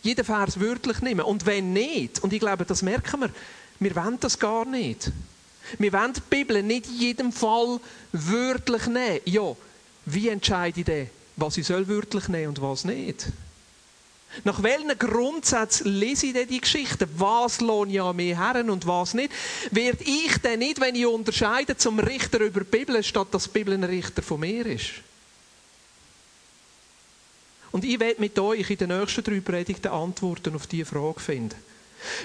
jeden 0.02 0.24
Vers 0.24 0.60
wörtlich 0.60 1.00
nehmen. 1.00 1.22
Und 1.22 1.46
wenn 1.46 1.72
nicht, 1.72 2.22
und 2.22 2.32
ich 2.32 2.40
glaube, 2.40 2.64
das 2.64 2.82
merken 2.82 3.20
wir, 3.20 3.30
wir 3.78 3.96
wollen 3.96 4.18
das 4.20 4.38
gar 4.38 4.64
nicht. 4.64 5.10
Wir 5.78 5.92
wollen 5.92 6.12
die 6.12 6.20
Bibel 6.28 6.62
nicht 6.62 6.86
in 6.86 6.98
jedem 6.98 7.32
Fall 7.32 7.80
wörtlich 8.12 8.86
nehmen. 8.86 9.20
Ja, 9.24 9.54
wie 10.06 10.28
entscheide 10.28 10.80
ich 10.80 10.86
denn, 10.86 11.10
was 11.36 11.56
ich 11.56 11.68
wörtlich 11.68 12.28
nehmen 12.28 12.48
und 12.48 12.62
was 12.62 12.84
nicht? 12.84 13.26
Nach 14.44 14.62
welchen 14.62 14.98
Grundsätzen 14.98 15.92
lese 15.92 16.26
ich 16.26 16.32
denn 16.32 16.48
die 16.48 16.60
Geschichte? 16.60 17.06
Was 17.16 17.60
lohnt 17.60 17.92
ja 17.92 18.12
mir 18.12 18.38
Herren 18.38 18.70
und 18.70 18.86
was 18.86 19.14
nicht? 19.14 19.32
Werde 19.70 20.02
ich 20.04 20.38
denn 20.38 20.60
nicht, 20.60 20.80
wenn 20.80 20.94
ich 20.94 21.06
unterscheide, 21.06 21.76
zum 21.76 21.98
Richter 21.98 22.40
über 22.40 22.60
die 22.60 22.70
Bibel, 22.78 23.02
statt 23.02 23.28
dass 23.30 23.44
die 23.44 23.50
Bibel 23.50 23.74
ein 23.74 23.84
Richter 23.84 24.22
von 24.22 24.40
mir 24.40 24.64
ist? 24.66 24.92
Und 27.72 27.84
ich 27.84 28.00
werde 28.00 28.20
mit 28.20 28.38
euch 28.38 28.68
in 28.70 28.76
den 28.76 28.98
nächsten 28.98 29.24
drei 29.24 29.40
Predigten 29.40 29.88
Antworten 29.88 30.54
auf 30.54 30.66
diese 30.66 30.86
Frage 30.86 31.20
finden. 31.20 31.56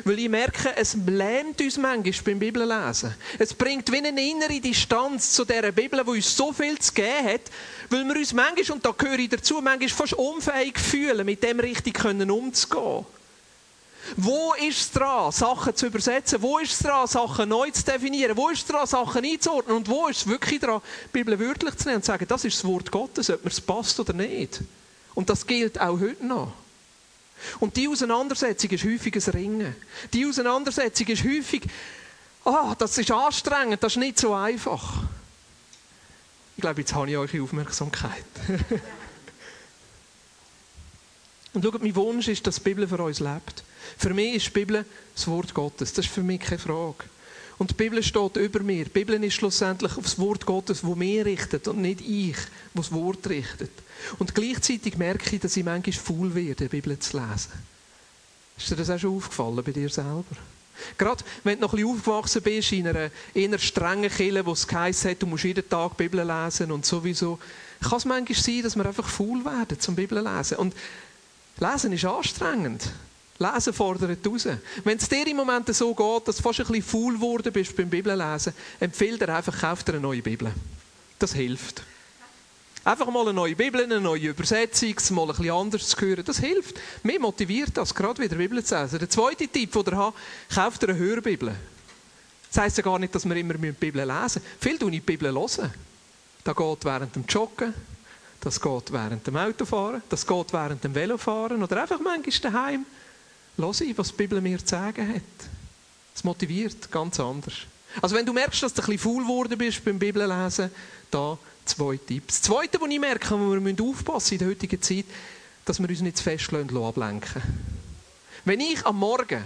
Weil 0.03 0.19
ich 0.19 0.29
merke, 0.29 0.75
es 0.75 0.95
lähmt 1.05 1.61
uns 1.61 1.77
manchmal 1.77 2.23
beim 2.25 2.39
Bibellesen. 2.39 3.13
Es 3.37 3.53
bringt 3.53 3.91
wie 3.91 3.97
eine 3.97 4.29
innere 4.29 4.59
Distanz 4.59 5.31
zu 5.33 5.45
dieser 5.45 5.71
Bibel, 5.71 6.03
die 6.03 6.09
uns 6.09 6.35
so 6.35 6.51
viel 6.53 6.77
zu 6.79 6.93
geben 6.93 7.25
hat, 7.25 7.41
weil 7.89 8.05
wir 8.05 8.15
uns 8.15 8.33
manchmal, 8.33 8.75
und 8.75 8.85
da 8.85 8.91
gehöre 8.91 9.19
ich 9.19 9.29
dazu, 9.29 9.61
manchmal 9.61 9.89
fast 9.89 10.13
unfähig 10.13 10.79
fühlen, 10.79 11.25
mit 11.25 11.43
dem 11.43 11.59
richtig 11.59 12.03
umzugehen. 12.03 13.05
Wo 14.15 14.53
ist 14.53 14.79
es 14.79 14.91
dran, 14.91 15.31
Sachen 15.31 15.75
zu 15.75 15.87
übersetzen? 15.87 16.41
Wo 16.41 16.59
ist 16.59 16.73
es 16.73 16.79
dran, 16.79 17.07
Sachen 17.07 17.49
neu 17.49 17.69
zu 17.71 17.83
definieren? 17.83 18.37
Wo 18.37 18.49
ist 18.49 18.59
es 18.59 18.65
dran, 18.65 18.87
Sachen 18.87 19.25
einzuordnen? 19.25 19.75
Und 19.75 19.89
wo 19.89 20.07
ist 20.07 20.21
es 20.21 20.27
wirklich 20.27 20.61
dran, 20.61 20.81
die 21.05 21.09
Bibel 21.11 21.37
wörtlich 21.39 21.75
zu 21.75 21.85
nehmen 21.85 21.97
und 21.97 22.03
zu 22.03 22.11
sagen, 22.11 22.25
das 22.27 22.45
ist 22.45 22.57
das 22.57 22.65
Wort 22.65 22.89
Gottes, 22.89 23.29
ob 23.29 23.43
mir 23.43 23.51
es 23.51 23.59
passt 23.59 23.99
oder 23.99 24.13
nicht? 24.13 24.61
Und 25.13 25.29
das 25.29 25.45
gilt 25.45 25.79
auch 25.81 25.99
heute 25.99 26.25
noch. 26.25 26.53
Und 27.59 27.75
die 27.75 27.87
Auseinandersetzung 27.87 28.69
ist 28.71 28.83
häufig 28.83 29.15
ein 29.15 29.31
Ringen. 29.31 29.75
Die 30.13 30.25
Auseinandersetzung 30.25 31.07
ist 31.07 31.23
häufig, 31.23 31.63
ah, 32.45 32.71
oh, 32.71 32.75
das 32.77 32.97
ist 32.97 33.11
anstrengend, 33.11 33.83
das 33.83 33.93
ist 33.93 33.99
nicht 33.99 34.19
so 34.19 34.33
einfach. 34.33 35.03
Ich 36.55 36.61
glaube, 36.61 36.81
jetzt 36.81 36.93
habe 36.93 37.09
ich 37.09 37.17
eure 37.17 37.41
Aufmerksamkeit. 37.41 38.25
Und 41.53 41.63
schaut, 41.63 41.81
mein 41.81 41.95
Wunsch 41.95 42.27
ist, 42.27 42.45
dass 42.45 42.55
die 42.55 42.61
Bibel 42.61 42.87
für 42.87 43.01
uns 43.01 43.19
lebt. 43.19 43.63
Für 43.97 44.13
mich 44.13 44.35
ist 44.35 44.47
die 44.47 44.51
Bibel 44.51 44.85
das 45.15 45.27
Wort 45.27 45.53
Gottes. 45.53 45.93
Das 45.93 46.05
ist 46.05 46.13
für 46.13 46.21
mich 46.21 46.41
keine 46.41 46.59
Frage. 46.59 47.05
Und 47.57 47.71
die 47.71 47.75
Bibel 47.75 48.03
steht 48.03 48.37
über 48.37 48.59
mir. 48.59 48.85
Die 48.85 48.89
Bibel 48.89 49.23
ist 49.23 49.33
schlussendlich 49.33 49.97
auf 49.97 50.03
das 50.03 50.19
Wort 50.19 50.45
Gottes, 50.45 50.83
wo 50.83 50.93
mir 50.93 51.25
richtet 51.25 51.67
und 51.67 51.79
nicht 51.81 52.01
ich, 52.01 52.37
wo 52.73 52.81
das 52.81 52.91
Wort 52.91 53.27
richtet. 53.27 53.71
Und 54.19 54.35
gleichzeitig 54.35 54.97
merke 54.97 55.35
ich, 55.35 55.41
dass 55.41 55.57
ich 55.57 55.65
manchmal 55.65 55.93
faul 55.93 56.35
werde, 56.35 56.65
die 56.65 56.67
Bibel 56.67 56.97
zu 56.99 57.17
lesen. 57.17 57.51
Ist 58.57 58.69
dir 58.69 58.75
das 58.75 58.89
auch 58.89 58.99
schon 58.99 59.15
aufgefallen 59.15 59.63
bei 59.63 59.71
dir 59.71 59.89
selber? 59.89 60.23
Gerade 60.97 61.23
wenn 61.43 61.55
du 61.55 61.61
noch 61.61 61.73
ein 61.73 61.77
bisschen 61.77 61.95
aufgewachsen 61.95 62.41
bist 62.43 62.71
in 62.71 62.87
einer 62.87 63.09
eher 63.33 63.57
strengen 63.57 64.11
Kirche, 64.11 64.45
wo 64.45 64.51
es 64.51 64.67
geheißen 64.67 65.11
hat, 65.11 65.21
du 65.21 65.25
musst 65.25 65.43
jeden 65.43 65.67
Tag 65.67 65.97
die 65.97 66.03
Bibel 66.03 66.23
lesen 66.23 66.71
und 66.71 66.85
sowieso, 66.85 67.39
kann 67.81 67.97
es 67.97 68.05
manchmal 68.05 68.37
sein, 68.39 68.61
dass 68.61 68.75
wir 68.75 68.85
einfach 68.85 69.07
faul 69.07 69.43
werden 69.43 69.79
zum 69.79 69.95
Bibel 69.95 70.23
lesen. 70.23 70.57
Und 70.57 70.75
Lesen 71.59 71.91
ist 71.91 72.05
anstrengend. 72.05 72.91
Lesen 73.39 73.73
fordert 73.73 74.25
raus. 74.25 74.47
Wenn 74.83 74.97
es 74.97 75.07
dir 75.07 75.27
im 75.27 75.37
Moment 75.37 75.73
so 75.75 75.93
geht, 75.93 76.27
dass 76.27 76.37
du 76.37 76.43
fast 76.43 76.59
ein 76.59 76.67
bisschen 76.67 76.83
faul 76.83 77.13
geworden 77.13 77.53
bist 77.53 77.75
beim 77.75 77.89
Bibellesen, 77.89 78.53
empfehle 78.79 79.17
dir 79.17 79.35
einfach, 79.35 79.59
kauf 79.59 79.83
dir 79.83 79.93
eine 79.93 80.01
neue 80.01 80.21
Bibel. 80.21 80.51
Das 81.19 81.33
hilft. 81.33 81.83
Einfach 82.83 83.07
mal 83.07 83.21
eine 83.21 83.33
neue 83.33 83.55
Bibel, 83.55 83.83
eine 83.83 83.99
neue 83.99 84.29
Übersetzung, 84.29 84.95
mal 85.09 85.23
ein 85.23 85.27
bisschen 85.27 85.51
anders 85.51 85.89
zu 85.89 85.99
hören, 85.99 86.23
das 86.23 86.39
hilft. 86.39 86.79
Mir 87.03 87.19
motiviert 87.19 87.71
das, 87.75 87.93
gerade 87.93 88.23
wieder 88.23 88.37
Bibel 88.37 88.63
zu 88.63 88.79
lesen. 88.79 88.99
Der 88.99 89.09
zweite 89.09 89.47
Tipp, 89.47 89.73
den 89.73 89.85
ihr 89.87 89.97
habt, 89.97 90.17
kauft 90.55 90.81
dir 90.81 90.89
eine 90.89 90.97
Hörbibel. 90.97 91.53
Das 92.49 92.63
heisst 92.63 92.77
ja 92.77 92.83
gar 92.83 92.97
nicht, 92.97 93.13
dass 93.13 93.25
wir 93.25 93.35
immer 93.35 93.55
die 93.55 93.71
Bibel 93.73 94.01
lesen 94.01 94.21
müssen. 94.23 94.41
Viel 94.59 94.79
tun 94.79 94.93
ich 94.93 95.01
die 95.01 95.05
Bibel 95.05 95.33
hören. 95.33 95.73
Das 96.43 96.55
geht 96.55 96.85
während 96.85 97.13
dem 97.13 97.25
Joggen, 97.27 97.73
das 98.39 98.61
geht 98.61 98.93
während 98.93 99.27
dem 99.27 99.35
Autofahren, 99.35 100.01
das 100.07 100.25
geht 100.25 100.53
während 100.53 100.81
dem 100.81 100.95
Velofahren 100.95 101.61
oder 101.61 101.81
einfach 101.81 101.99
manchmal 101.99 102.51
daheim 102.53 102.85
Lass 103.57 103.81
ich, 103.81 103.97
was 103.97 104.09
die 104.09 104.15
Bibel 104.17 104.39
mir 104.39 104.59
zu 104.59 104.67
sagen 104.67 105.15
hat. 105.15 105.49
Es 106.15 106.23
motiviert 106.23 106.91
ganz 106.91 107.19
anders. 107.19 107.53
Also 108.01 108.15
wenn 108.15 108.25
du 108.25 108.33
merkst, 108.33 108.63
dass 108.63 108.73
du 108.73 108.81
ein 108.81 108.85
bisschen 108.85 108.99
faul 108.99 109.23
geworden 109.23 109.57
bist 109.57 109.83
beim 109.83 109.97
Bibellesen, 109.97 110.69
da 111.09 111.37
zwei 111.65 111.97
Tipps. 111.97 112.41
Das 112.41 112.41
Zweite, 112.43 112.79
was 112.79 112.89
ich 112.89 112.99
merke, 112.99 113.31
wo 113.31 113.53
wir 113.53 113.83
aufpassen 113.83 114.33
in 114.33 114.39
der 114.39 114.47
heutigen 114.49 114.81
Zeit, 114.81 115.05
dass 115.65 115.79
wir 115.79 115.89
uns 115.89 116.01
nicht 116.01 116.17
zu 116.17 116.23
fest 116.23 116.53
ablenken 116.53 117.41
Wenn 118.45 118.59
ich 118.59 118.85
am 118.85 118.97
Morgen 118.99 119.43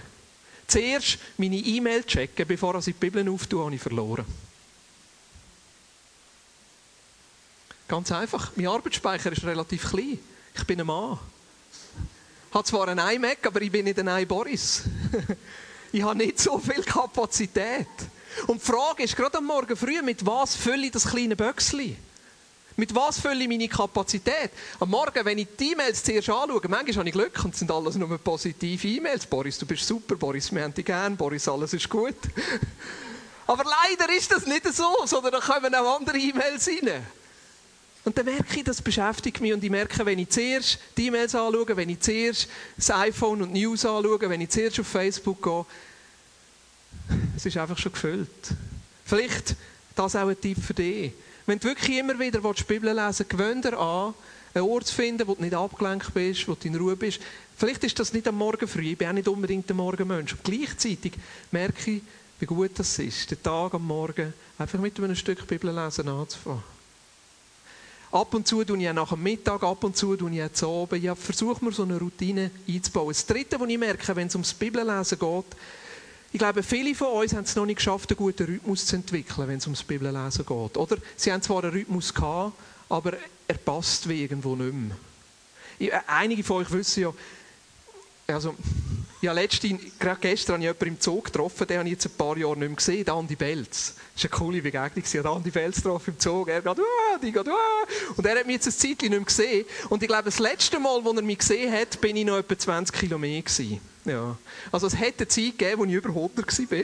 zuerst 0.67 1.17
meine 1.37 1.57
E-Mail 1.57 2.03
checke, 2.03 2.45
bevor 2.45 2.75
ich 2.75 2.85
die 2.85 2.93
Bibel 2.93 3.27
auftue, 3.29 3.63
habe 3.63 3.75
ich 3.75 3.81
verloren. 3.81 4.25
Ganz 7.87 8.11
einfach. 8.11 8.51
Mein 8.55 8.67
Arbeitsspeicher 8.67 9.31
ist 9.31 9.43
relativ 9.43 9.89
klein. 9.89 10.19
Ich 10.55 10.63
bin 10.65 10.79
ein 10.79 10.87
Mann. 10.87 11.19
Habe 12.53 12.63
zwar 12.65 12.89
einen 12.89 12.99
iMac, 12.99 13.47
aber 13.47 13.61
ich 13.61 13.71
bin 13.71 13.85
nicht 13.85 13.97
ein 13.99 14.07
iBoris. 14.07 14.83
ich 15.91 16.03
habe 16.03 16.17
nicht 16.17 16.39
so 16.39 16.57
viel 16.59 16.83
Kapazität. 16.83 17.87
Und 18.47 18.61
die 18.61 18.65
Frage 18.65 19.03
ist, 19.03 19.15
gerade 19.15 19.37
am 19.37 19.45
Morgen 19.45 19.75
früh, 19.75 20.01
mit 20.01 20.25
was 20.25 20.55
fülle 20.55 20.85
ich 20.85 20.91
das 20.91 21.07
kleine 21.07 21.35
Böckchen? 21.35 21.95
Mit 22.75 22.95
was 22.95 23.19
fülle 23.19 23.41
ich 23.41 23.47
meine 23.47 23.67
Kapazität? 23.67 24.51
Am 24.79 24.89
Morgen, 24.89 25.23
wenn 25.23 25.37
ich 25.37 25.47
die 25.57 25.71
E-Mails 25.71 26.03
zuerst 26.03 26.29
anschaue, 26.29 26.61
manchmal 26.67 26.95
habe 26.95 27.09
ich 27.09 27.13
Glück 27.13 27.45
und 27.45 27.53
es 27.53 27.59
sind 27.59 27.71
alles 27.71 27.95
nur 27.95 28.17
positive 28.17 28.87
E-Mails. 28.87 29.25
Boris, 29.25 29.57
du 29.57 29.65
bist 29.65 29.85
super. 29.87 30.15
Boris, 30.15 30.53
wir 30.53 30.63
haben 30.63 30.73
dich 30.73 30.85
gern. 30.85 31.15
Boris, 31.15 31.47
alles 31.47 31.73
ist 31.73 31.89
gut. 31.89 32.15
Aber 33.47 33.63
leider 33.63 34.11
ist 34.13 34.31
das 34.31 34.45
nicht 34.45 34.65
so, 34.73 35.05
sondern 35.05 35.33
da 35.33 35.39
kommen 35.39 35.73
auch 35.75 35.97
andere 35.99 36.17
E-Mails 36.17 36.67
rein. 36.67 37.05
Und 38.03 38.17
dann 38.17 38.25
merke 38.25 38.57
ich, 38.57 38.63
das 38.63 38.81
beschäftigt 38.81 39.41
mich 39.41 39.53
und 39.53 39.63
ich 39.63 39.69
merke, 39.69 40.03
wenn 40.05 40.17
ich 40.17 40.29
zuerst 40.29 40.79
die 40.97 41.07
E-Mails 41.07 41.35
anschaue, 41.35 41.77
wenn 41.77 41.89
ich 41.89 41.99
zuerst 41.99 42.47
das 42.75 42.89
iPhone 42.89 43.43
und 43.43 43.53
News 43.53 43.85
anschaue, 43.85 44.29
wenn 44.29 44.41
ich 44.41 44.49
zuerst 44.49 44.79
auf 44.79 44.87
Facebook 44.87 45.41
gehe, 45.43 45.65
es 47.37 47.45
ist 47.45 47.57
einfach 47.57 47.77
schon 47.77 47.91
gefüllt. 47.91 48.29
Vielleicht 49.05 49.55
das 49.95 50.15
auch 50.15 50.27
ein 50.27 50.39
Tipp 50.39 50.57
für 50.63 50.73
dich. 50.73 51.11
Wenn 51.45 51.59
du 51.59 51.67
wirklich 51.67 51.97
immer 51.97 52.17
wieder 52.19 52.39
die 52.39 52.63
Bibel 52.63 52.89
lesen 52.89 53.19
willst, 53.19 53.29
gewöhn 53.29 53.61
dir 53.61 53.77
an, 53.77 54.13
einen 54.53 54.65
Ort 54.65 54.87
zu 54.87 54.95
finden, 54.95 55.27
wo 55.27 55.35
du 55.35 55.41
nicht 55.41 55.53
abgelenkt 55.53 56.13
bist, 56.13 56.47
wo 56.47 56.55
du 56.55 56.67
in 56.67 56.75
Ruhe 56.75 56.95
bist. 56.95 57.19
Vielleicht 57.57 57.83
ist 57.83 57.99
das 57.99 58.13
nicht 58.13 58.27
am 58.27 58.35
Morgen 58.35 58.67
früh, 58.67 58.91
ich 58.91 58.97
bin 58.97 59.07
auch 59.07 59.13
nicht 59.13 59.27
unbedingt 59.27 59.69
ein 59.69 59.77
Morgenmensch. 59.77 60.33
Und 60.33 60.43
gleichzeitig 60.43 61.13
merke 61.51 61.91
ich, 61.91 62.01
wie 62.39 62.45
gut 62.45 62.71
das 62.75 62.97
ist, 62.97 63.29
den 63.29 63.41
Tag 63.43 63.73
am 63.73 63.85
Morgen 63.85 64.33
einfach 64.57 64.79
mit 64.79 64.97
einem 64.97 65.15
Stück 65.15 65.45
Bibel 65.47 65.73
lesen 65.73 66.07
anzufangen. 66.07 66.63
Ab 68.11 68.33
und 68.33 68.45
zu 68.45 68.63
tue 68.65 68.77
ich 68.77 68.93
nach 68.93 69.09
dem 69.09 69.23
Mittag, 69.23 69.63
ab 69.63 69.83
und 69.83 69.95
zu 69.95 70.17
tue 70.17 70.31
ich 70.31 70.53
zu 70.53 70.69
Abend. 70.69 71.03
Ich 71.03 71.09
versuche 71.17 71.63
mir 71.63 71.71
so 71.71 71.83
eine 71.83 71.97
Routine 71.97 72.51
einzubauen. 72.67 73.09
Das 73.09 73.25
Dritte, 73.25 73.59
was 73.59 73.69
ich 73.69 73.77
merke, 73.77 74.15
wenn 74.15 74.27
es 74.27 74.35
ums 74.35 74.53
Bibellesen 74.53 75.17
geht, 75.17 75.45
ich 76.33 76.39
glaube, 76.39 76.63
viele 76.63 76.95
von 76.95 77.07
uns 77.07 77.33
haben 77.33 77.43
es 77.43 77.55
noch 77.55 77.65
nicht 77.65 77.77
geschafft, 77.77 78.09
einen 78.09 78.17
guten 78.17 78.45
Rhythmus 78.45 78.85
zu 78.85 78.95
entwickeln, 78.95 79.47
wenn 79.47 79.57
es 79.57 79.65
ums 79.65 79.83
Bibellesen 79.83 80.45
geht. 80.45 80.77
Oder 80.77 80.97
sie 81.15 81.31
haben 81.31 81.41
zwar 81.41 81.63
einen 81.63 81.73
Rhythmus 81.73 82.13
gehabt, 82.13 82.53
aber 82.89 83.13
er 83.47 83.57
passt 83.57 84.07
wie 84.07 84.23
irgendwo 84.23 84.55
nicht 84.55 84.73
mehr. 84.73 84.97
Äh, 85.79 85.99
einige 86.07 86.43
von 86.43 86.57
euch 86.57 86.71
wissen 86.71 87.03
ja, 87.03 87.13
also, 88.27 88.55
Ja, 89.21 89.33
letzte, 89.33 89.69
gerade 89.99 90.19
gestern 90.19 90.53
habe 90.55 90.63
ich 90.63 90.67
jemanden 90.67 90.87
im 90.87 90.99
Zug 90.99 91.25
getroffen, 91.25 91.67
den 91.67 91.77
habe 91.77 91.87
ich 91.87 91.93
jetzt 91.93 92.07
ein 92.07 92.13
paar 92.17 92.35
Jahre 92.37 92.57
nicht 92.57 92.67
mehr 92.67 92.75
gesehen, 92.75 93.05
den 93.05 93.13
Andi 93.13 93.35
Belz. 93.35 93.93
Das 94.15 94.23
war 94.23 94.31
eine 94.31 94.39
coole 94.39 94.61
Begegnung. 94.63 95.03
Ich 95.05 95.17
habe 95.17 95.29
Andi 95.29 95.51
Belz 95.51 95.75
getroffen 95.75 96.13
im 96.15 96.19
Zug. 96.19 96.49
Er 96.49 96.61
geht, 96.61 96.79
ah, 96.79 97.17
die 97.21 97.31
geht, 97.31 97.47
ah. 97.47 97.85
Und 98.17 98.25
er 98.25 98.39
hat 98.39 98.47
mich 98.47 98.55
jetzt 98.55 98.65
ein 98.65 98.71
Zeitchen 98.71 99.09
nicht 99.09 99.11
mehr 99.11 99.21
gesehen. 99.21 99.65
Und 99.89 100.01
ich 100.01 100.07
glaube, 100.07 100.23
das 100.23 100.39
letzte 100.39 100.79
Mal, 100.79 100.97
als 101.05 101.15
er 101.15 101.21
mich 101.21 101.37
gesehen 101.37 101.71
hat, 101.71 102.01
bin 102.01 102.15
ich 102.15 102.25
noch 102.25 102.37
etwa 102.37 102.57
20 102.57 102.99
Kilometer 102.99 103.47
gewesen. 103.47 103.79
Ja. 104.05 104.37
Also 104.71 104.87
es 104.87 104.99
hätte 104.99 105.19
eine 105.19 105.27
Zeit 105.27 105.57
gegeben, 105.59 105.81
wo 105.81 105.85
ich 105.85 105.93
über 105.93 106.09
100 106.09 106.71
war. 106.71 106.79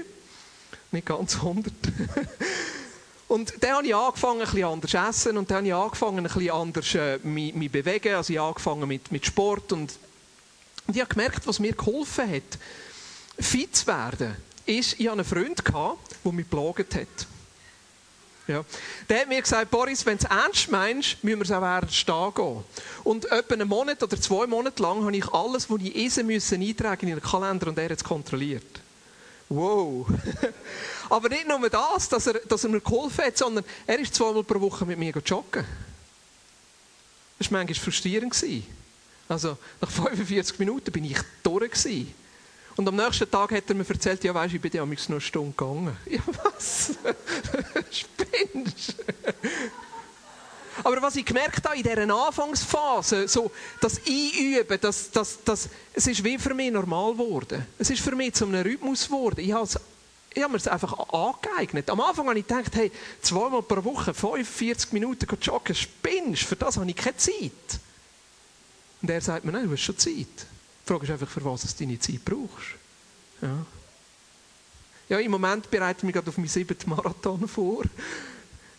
Nicht 0.91 1.08
ganz 1.08 1.36
100. 1.38 1.74
Und 3.27 3.62
dann 3.62 3.72
habe 3.72 3.88
ich 3.88 3.96
angefangen, 3.96 4.41
ein 4.41 4.63
anders 4.63 4.91
zu 4.91 4.98
essen 4.98 5.38
und 5.38 5.51
dann 5.51 5.58
habe 5.58 5.67
ich 5.67 5.74
angefangen, 5.74 6.25
ein 6.25 6.50
anders 6.50 6.96
äh, 6.96 7.20
mich, 7.24 7.53
mich 7.53 7.70
bewegen. 7.70 8.15
Also 8.15 8.32
ich 8.32 8.39
habe 8.39 8.50
angefangen 8.50 8.88
mit, 8.88 9.12
mit 9.12 9.25
Sport 9.25 9.74
und, 9.74 10.00
und 10.88 10.96
ich 10.96 11.01
habe 11.01 11.13
gemerkt, 11.13 11.46
was 11.46 11.60
mir 11.60 11.74
geholfen 11.74 12.32
hat, 12.32 12.58
fit 13.39 13.75
zu 13.75 13.88
werden, 13.88 14.36
ist, 14.65 15.00
ich 15.00 15.08
hatte 15.08 15.20
einen 15.20 15.25
Freund, 15.25 15.63
der 15.65 16.32
mich 16.32 16.50
geplagt 16.50 16.96
hat. 16.96 17.27
Ja. 18.48 18.63
Der 19.10 19.22
hat 19.22 19.27
mir 19.27 19.41
gesagt, 19.41 19.70
Boris, 19.70 20.06
wenn 20.06 20.17
du 20.17 20.25
es 20.25 20.32
ernst 20.32 20.72
meinst, 20.72 21.22
müssen 21.22 21.39
wir 21.39 21.44
es 21.44 21.51
auch 21.51 21.91
Stehen 21.91 22.34
gehen. 22.34 22.63
Und 23.03 23.29
etwa 23.29 23.53
einen 23.53 23.67
Monat 23.67 24.01
oder 24.01 24.20
zwei 24.20 24.48
Monate 24.48 24.82
lang 24.82 25.03
habe 25.03 25.17
ich 25.17 25.27
alles, 25.34 25.70
was 25.70 25.82
ich 25.82 25.96
essen 25.96 26.27
musste, 26.27 26.56
eintragen 26.56 27.10
in 27.10 27.15
den 27.15 27.22
Kalender 27.22 27.67
und 27.67 27.77
er 27.77 27.86
hat 27.86 27.98
es 27.98 28.03
kontrolliert. 28.03 28.82
Wow. 29.50 30.08
Aber 31.10 31.29
nicht 31.29 31.48
nur 31.48 31.70
das, 31.70 32.08
dass 32.08 32.27
er, 32.27 32.36
dass 32.36 32.63
er 32.63 32.70
mir 32.70 32.82
geholfen 32.82 33.25
hat, 33.25 33.38
sondern 33.38 33.65
er 33.86 34.00
ist 34.00 34.15
zweimal 34.15 34.44
pro 34.44 34.62
Woche 34.62 34.86
mit 34.86 34.98
mir 34.98 35.12
joggen. 35.25 35.65
Das 37.38 37.51
war 37.51 37.60
manchmal 37.60 37.75
frustrierend. 37.75 38.34
Also, 39.28 39.58
nach 39.82 39.92
45 40.16 40.60
Minuten 40.60 40.92
bin 40.92 41.06
ich 41.06 41.18
durch. 41.44 42.08
Und 42.76 42.88
am 42.88 42.96
nächsten 42.96 43.30
Tag 43.30 43.52
hat 43.52 43.64
er 43.68 43.76
mir 43.76 43.90
erzählt, 43.90 44.24
ja 44.24 44.34
weisst, 44.34 44.54
ich 44.54 44.62
bin 44.62 44.72
ja 44.72 44.86
noch 44.86 45.10
eine 45.10 45.22
Stunde 45.22 45.52
gegangen. 45.52 45.98
Ja, 46.06 46.20
was? 46.44 46.94
Spinnst 47.92 48.96
aber 50.84 51.02
was 51.02 51.16
ich 51.16 51.26
gemerkt 51.26 51.66
habe 51.66 51.76
in 51.76 51.84
dieser 51.84 52.28
Anfangsphase, 52.28 53.28
so 53.28 53.52
das 53.82 54.00
Einüben, 54.08 54.78
das, 54.80 55.12
das, 55.12 55.44
das, 55.44 55.70
es 55.94 56.08
ist 56.08 56.24
wie 56.24 56.38
für 56.38 56.54
mich 56.54 56.72
normal 56.72 57.14
geworden. 57.14 57.66
Es 57.78 57.90
ist 57.90 58.02
für 58.02 58.16
mich 58.16 58.34
zu 58.34 58.46
einem 58.46 58.62
Rhythmus 58.62 59.06
geworden. 59.06 59.40
Ich 59.40 59.52
habe 59.52 59.68
ich 60.34 60.44
habe 60.44 60.52
mir 60.52 60.58
es 60.58 60.68
einfach 60.68 60.94
angeeignet. 61.12 61.90
Am 61.90 62.00
Anfang 62.00 62.28
habe 62.28 62.38
ich 62.38 62.46
gedacht, 62.46 62.76
hey, 62.76 62.92
zweimal 63.24 63.64
pro 63.64 63.84
Woche, 63.84 64.14
45 64.14 64.94
Minuten 64.94 65.28
joggen, 65.42 65.74
spinnst, 65.74 66.44
für 66.44 66.56
das 66.56 66.78
habe 66.78 66.88
ich 66.88 66.96
keine 66.96 67.18
Zeit. 67.18 67.80
Und 69.01 69.10
er 69.10 69.22
sagt 69.22 69.46
mir, 69.46 69.51
nein, 69.51 69.66
du 69.66 69.72
hast 69.72 69.82
schon 69.82 69.98
Zeit. 69.98 70.16
Die 70.16 70.88
Frage 70.88 71.06
ist 71.06 71.12
einfach, 71.12 71.30
für 71.30 71.44
was 71.44 71.62
du 71.62 71.84
deine 71.86 72.00
Zeit 72.00 72.24
brauchst. 72.24 72.75
Ja. 73.42 73.66
Ja, 75.10 75.20
im 75.20 75.32
Moment 75.32 75.70
bereite 75.72 76.00
ich 76.00 76.04
mich 76.04 76.13
gerade 76.13 76.30
auf 76.30 76.38
meinen 76.38 76.50
siebten 76.50 76.89
Marathon 76.89 77.48
vor. 77.48 77.84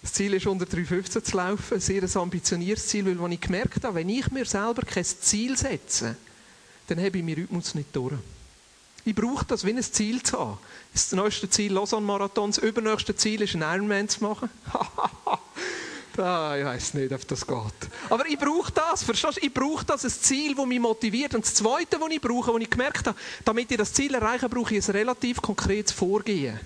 Das 0.02 0.12
Ziel 0.12 0.34
ist, 0.34 0.46
unter 0.46 0.66
3,15 0.66 1.22
zu 1.22 1.36
laufen. 1.36 1.74
Ein 1.74 1.80
sehr 1.80 2.16
ambitioniertes 2.16 2.86
Ziel, 2.86 3.06
weil 3.06 3.22
wenn 3.22 3.32
ich 3.32 3.40
gemerkt 3.40 3.84
habe, 3.84 3.96
wenn 3.96 4.08
ich 4.08 4.30
mir 4.30 4.44
selber 4.44 4.82
kein 4.82 5.04
Ziel 5.04 5.56
setze, 5.56 6.16
dann 6.86 6.98
habe 6.98 7.18
ich 7.18 7.24
meinen 7.24 7.34
Rhythmus 7.34 7.74
nicht 7.74 7.94
durch. 7.94 8.14
Ich 9.04 9.14
brauche 9.14 9.44
das, 9.46 9.64
wie 9.64 9.70
ein 9.70 9.82
Ziel 9.82 10.22
zu 10.22 10.38
haben. 10.38 10.58
Das 10.92 11.12
neueste 11.12 11.48
Ziel 11.48 11.72
Lausanne-Marathon, 11.72 12.50
das 12.50 12.58
übernächste 12.58 13.16
Ziel 13.16 13.40
ist, 13.42 13.54
einen 13.54 13.62
Ironman 13.62 14.08
zu 14.08 14.22
machen. 14.22 14.50
ah, 16.18 16.56
ich 16.56 16.64
weiß 16.64 16.94
nicht, 16.94 17.12
ob 17.12 17.26
das 17.26 17.46
geht. 17.46 17.90
Aber 18.10 18.26
ich 18.26 18.38
brauche 18.38 18.72
das, 18.72 19.02
verstehst 19.02 19.38
du? 19.38 19.46
Ich 19.46 19.52
brauche 19.52 19.84
das, 19.84 20.04
ein 20.04 20.10
Ziel, 20.10 20.54
das 20.54 20.66
mich 20.66 20.80
motiviert. 20.80 21.34
Und 21.34 21.44
das 21.44 21.54
Zweite, 21.54 22.00
was 22.00 22.10
ich 22.10 22.20
brauche, 22.20 22.52
was 22.52 22.60
ich 22.60 22.70
gemerkt 22.70 23.06
habe, 23.06 23.18
damit 23.44 23.70
ich 23.70 23.76
das 23.76 23.92
Ziel 23.92 24.14
erreiche, 24.14 24.48
brauche 24.48 24.74
ich 24.74 24.86
ein 24.86 24.92
relativ 24.92 25.40
konkretes 25.40 25.92
Vorgehen. 25.92 26.58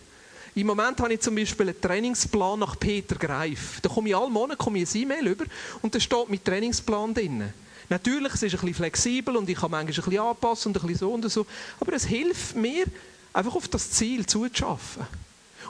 Im 0.55 0.67
Moment 0.67 1.01
habe 1.01 1.15
ich 1.15 1.21
zum 1.21 1.35
Beispiel 1.35 1.71
einen 1.71 1.81
Trainingsplan 1.81 2.59
nach 2.59 2.79
Peter 2.79 3.17
Greif. 3.17 3.81
Da 3.81 3.89
komme 3.89 4.11
ich 4.11 4.17
alle 4.17 4.29
Monate 4.29 4.59
komme 4.59 4.81
ich 4.81 4.95
ein 4.95 5.03
E-Mail 5.03 5.29
über 5.29 5.47
und 5.81 5.95
da 5.95 5.99
steht 5.99 6.29
mein 6.29 6.45
Trainingsplan 6.45 7.15
drin. 7.15 7.53
Natürlich, 7.89 8.35
es 8.35 8.43
ist 8.43 8.55
ein 8.55 8.61
bisschen 8.61 8.75
flexibel 8.75 9.37
und 9.37 9.49
ich 9.49 9.59
kann 9.59 9.71
manchmal 9.71 9.95
ein 9.95 10.05
bisschen 10.05 10.19
anpassen 10.19 10.73
und 10.73 10.83
ein 10.83 10.87
bisschen 10.87 10.99
so 10.99 11.13
und 11.13 11.31
so. 11.31 11.47
Aber 11.81 11.93
es 11.95 12.05
hilft 12.05 12.55
mir, 12.55 12.85
einfach 13.33 13.55
auf 13.55 13.69
das 13.69 13.91
Ziel 13.91 14.27
zuzuschaffen. 14.27 15.07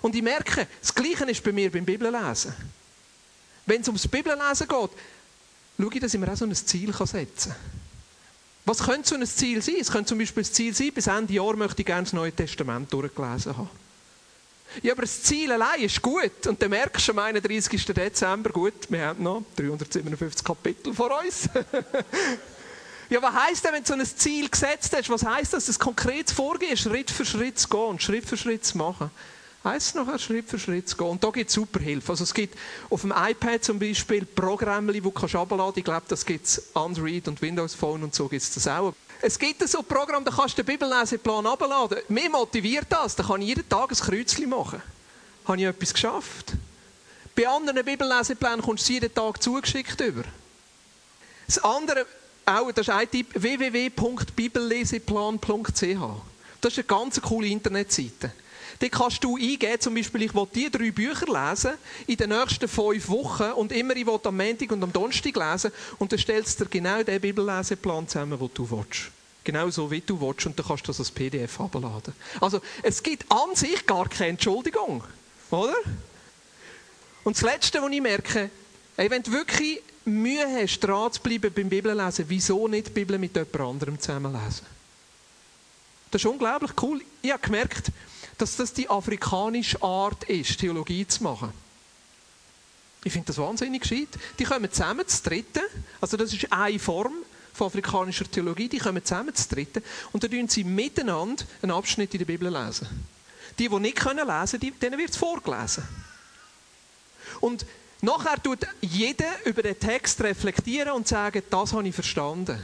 Und 0.01 0.17
ich 0.17 0.23
merke, 0.23 0.67
das 0.81 0.95
Gleiche 0.95 1.31
ist 1.31 1.45
bei 1.45 1.53
mir 1.53 1.71
beim 1.71 1.85
Bibellesen. 1.85 2.53
Wenn 3.67 3.81
es 3.81 3.89
ums 3.89 4.09
Bibellesen 4.09 4.69
geht, 4.69 4.91
schaue 5.79 5.95
ich, 5.95 6.01
dass 6.01 6.15
ich 6.15 6.21
mir 6.21 6.33
auch 6.33 6.37
so 6.37 6.45
ein 6.45 6.55
Ziel 6.55 6.93
setzen 6.93 7.51
kann. 7.51 7.83
Was 8.65 8.79
könnte 8.79 9.09
so 9.09 9.15
ein 9.17 9.27
Ziel 9.27 9.61
sein? 9.61 9.77
Es 9.81 9.91
könnte 9.91 10.09
zum 10.09 10.19
Beispiel 10.19 10.43
das 10.43 10.53
Ziel 10.53 10.75
sein, 10.75 10.93
bis 10.93 11.09
Ende 11.09 11.33
Jahr 11.33 11.57
möchte 11.57 11.83
ich 11.83 11.87
gerne 11.87 12.05
das 12.05 12.13
Neue 12.13 12.33
Testament 12.33 12.93
durchgelesen 12.93 13.57
haben. 13.57 13.71
Ja, 14.81 14.93
aber 14.93 15.03
das 15.03 15.23
Ziel 15.23 15.53
allein 15.53 15.83
ist 15.83 16.01
gut. 16.01 16.47
Und 16.47 16.63
dann 16.63 16.71
merkst 16.71 17.07
du 17.09 17.13
am 17.13 17.19
31. 17.19 17.85
Dezember, 17.87 18.51
gut, 18.51 18.73
wir 18.89 19.07
haben 19.07 19.23
noch 19.23 19.43
357 19.57 20.45
Kapitel 20.45 20.95
vor 20.95 21.21
uns. 21.23 21.49
ja, 23.11 23.21
was 23.21 23.35
heisst 23.35 23.65
denn, 23.65 23.73
wenn 23.73 23.83
du 23.83 23.89
so 23.89 23.95
ein 23.95 24.07
Ziel 24.07 24.49
gesetzt 24.49 24.97
hast? 24.97 25.11
Was 25.11 25.25
heisst 25.25 25.53
das? 25.53 25.67
Das 25.67 25.79
konkretes 25.79 26.33
Vorgehen, 26.33 26.77
Schritt 26.77 27.11
für 27.11 27.25
Schritt 27.25 27.59
zu 27.59 27.69
gehen 27.69 27.81
und 27.81 28.03
Schritt 28.03 28.27
für 28.27 28.37
Schritt 28.37 28.65
zu 28.65 28.79
machen. 28.79 29.11
Es 29.65 29.95
nachher, 29.95 30.19
Schritt 30.19 30.49
für 30.49 30.59
Schritt 30.59 30.89
zu 30.89 30.97
gehen. 30.97 31.07
Und 31.07 31.23
da 31.23 31.31
gibt 31.31 31.49
es 31.49 31.55
super 31.55 31.79
Hilfe. 31.79 32.11
Also 32.13 32.25
es 32.25 32.35
gibt 32.35 32.59
auf 32.91 33.03
dem 33.03 33.15
iPad 33.17 33.63
zum 33.63 33.79
Beispiel 33.79 34.25
Programme, 34.25 34.93
die 34.93 35.01
du 35.01 35.13
herunterladen 35.13 35.57
kannst. 35.57 35.79
Ich 35.79 35.85
glaube, 35.85 36.03
das 36.09 36.27
gibt 36.27 36.47
es 36.47 36.61
Android 36.75 37.29
und 37.29 37.41
Windows 37.41 37.75
Phone 37.75 38.03
und 38.03 38.13
so 38.15 38.29
gibt 38.29 38.43
es 38.43 38.53
das 38.53 38.67
auch. 38.67 38.93
Es 39.21 39.39
gibt 39.39 39.69
so 39.69 39.79
ein 39.79 39.85
Programm, 39.85 40.25
da 40.25 40.33
kannst 40.33 40.59
du 40.59 40.65
den 40.65 40.67
Bibelleseplan 40.67 41.47
abladen. 41.47 41.99
Mir 42.09 42.29
motiviert 42.29 42.87
das. 42.89 43.15
Da 43.15 43.23
kann 43.23 43.41
ich 43.41 43.47
jeden 43.49 43.69
Tag 43.69 43.93
ein 43.93 43.97
Kreuzchen 43.97 44.49
machen. 44.49 44.83
Habe 45.45 45.59
ich 45.59 45.65
etwas 45.65 45.95
geschafft? 45.95 46.55
Bei 47.37 47.49
anderen 47.49 47.85
Bibelleseplänen 47.85 48.63
kommst 48.63 48.89
du 48.89 48.95
jeden 48.95 49.15
Tag 49.15 49.41
zugeschickt 49.41 50.01
über. 50.01 50.25
Das 51.47 51.63
andere, 51.63 52.05
auch, 52.45 52.73
das 52.73 52.89
ist 52.89 52.95
ein 52.95 53.09
Tipp, 53.09 53.29
www.bibelleseplan.ch. 53.35 56.23
Das 56.61 56.73
ist 56.73 56.79
eine 56.79 56.85
ganz 56.85 57.21
coole 57.21 57.47
Internetseite. 57.47 58.33
Dort 58.79 58.93
kannst 58.93 59.23
du 59.25 59.37
eingeben, 59.37 59.81
zum 59.81 59.95
Beispiel, 59.95 60.23
ich 60.23 60.35
will 60.35 60.47
die 60.55 60.71
drei 60.71 60.91
Bücher 60.91 61.27
lesen 61.27 61.73
in 62.07 62.17
den 62.17 62.31
nächsten 62.31 62.69
fünf 62.69 63.09
Wochen 63.09 63.53
und 63.53 63.73
immer 63.73 63.97
ich 63.97 64.07
will 64.07 64.19
am 64.23 64.37
Montag 64.37 64.73
und 64.73 64.83
am 64.83 64.93
Donnerstag 64.93 65.37
lesen 65.37 65.73
und 65.99 66.13
dann 66.13 66.19
stellst 66.19 66.61
du 66.61 66.65
dir 66.65 66.71
genau 66.71 67.03
den 67.03 67.21
Bibelleseplan 67.21 68.09
zusammen, 68.09 68.39
den 68.39 68.51
du 68.55 68.71
willst. 68.71 69.11
Genau 69.45 69.69
so, 69.71 69.91
wie 69.91 70.01
du 70.01 70.21
willst 70.21 70.47
und 70.47 70.59
dann 70.59 70.67
kannst 70.67 70.85
du 70.85 70.89
das 70.89 71.01
als 71.01 71.11
PDF 71.11 71.61
abladen. 71.61 72.15
Also, 72.41 72.61
es 72.83 73.03
gibt 73.03 73.31
an 73.31 73.55
sich 73.55 73.87
gar 73.87 74.09
keine 74.09 74.31
Entschuldigung, 74.31 75.03
oder? 75.51 75.75
Und 77.25 77.37
das 77.37 77.43
Letzte, 77.43 77.83
was 77.83 77.91
ich 77.91 78.01
merke, 78.01 78.51
ey, 78.97 79.11
wenn 79.11 79.23
du 79.23 79.33
wirklich 79.33 79.81
Mühe 80.05 80.45
hast, 80.61 80.81
dran 80.81 81.13
zu 81.13 81.21
bleiben 81.21 81.53
beim 81.53 81.69
Bibellesen, 81.69 82.25
wieso 82.29 82.67
nicht 82.67 82.89
die 82.89 82.91
Bibel 82.91 83.19
mit 83.19 83.35
jemand 83.35 83.61
anderem 83.61 84.01
zusammenlesen? 84.01 84.67
Das 86.11 86.21
ist 86.21 86.27
unglaublich 86.27 86.73
cool. 86.83 87.01
Ich 87.23 87.33
habe 87.33 87.43
gemerkt, 87.43 87.91
dass 88.43 88.57
das 88.57 88.73
die 88.73 88.91
afrikanische 88.91 89.81
Art 89.85 90.25
ist, 90.25 90.59
Theologie 90.59 91.07
zu 91.07 91.23
machen. 91.23 91.53
Ich 93.05 93.13
finde 93.13 93.29
das 93.29 93.39
wahnsinnig 93.39 93.83
gescheit. 93.83 94.09
Die 94.37 94.43
kommen 94.43 94.69
zusammen 94.73 95.07
zu 95.07 95.23
dritten, 95.23 95.63
also 96.01 96.17
das 96.17 96.33
ist 96.33 96.53
eine 96.53 96.77
Form 96.81 97.13
von 97.53 97.69
afrikanischer 97.69 98.29
Theologie, 98.29 98.69
die 98.69 98.79
kommen 98.79 99.05
zusammen 99.05 99.33
zu 99.33 99.49
dritten 99.49 99.85
und 100.11 100.25
dann 100.25 100.33
lesen 100.33 100.49
sie 100.49 100.65
miteinander 100.65 101.45
einen 101.63 101.71
Abschnitt 101.71 102.15
in 102.15 102.19
der 102.19 102.25
Bibel 102.25 102.53
lesen. 102.53 102.89
Die, 103.61 103.69
die 103.69 103.79
nicht 103.79 104.05
lesen 104.05 104.19
können, 104.19 104.81
denen 104.81 104.99
wird 104.99 105.11
es 105.11 105.17
vorgelesen. 105.17 105.85
Und 107.41 107.65
nachher 108.01 108.43
tut 108.43 108.67
jeder 108.81 109.31
über 109.45 109.63
den 109.63 109.79
Text 109.79 110.21
reflektieren 110.21 110.95
und 110.95 111.07
sagen, 111.07 111.45
das 111.49 111.73
habe 111.73 111.87
ich 111.87 111.95
verstanden. 111.95 112.61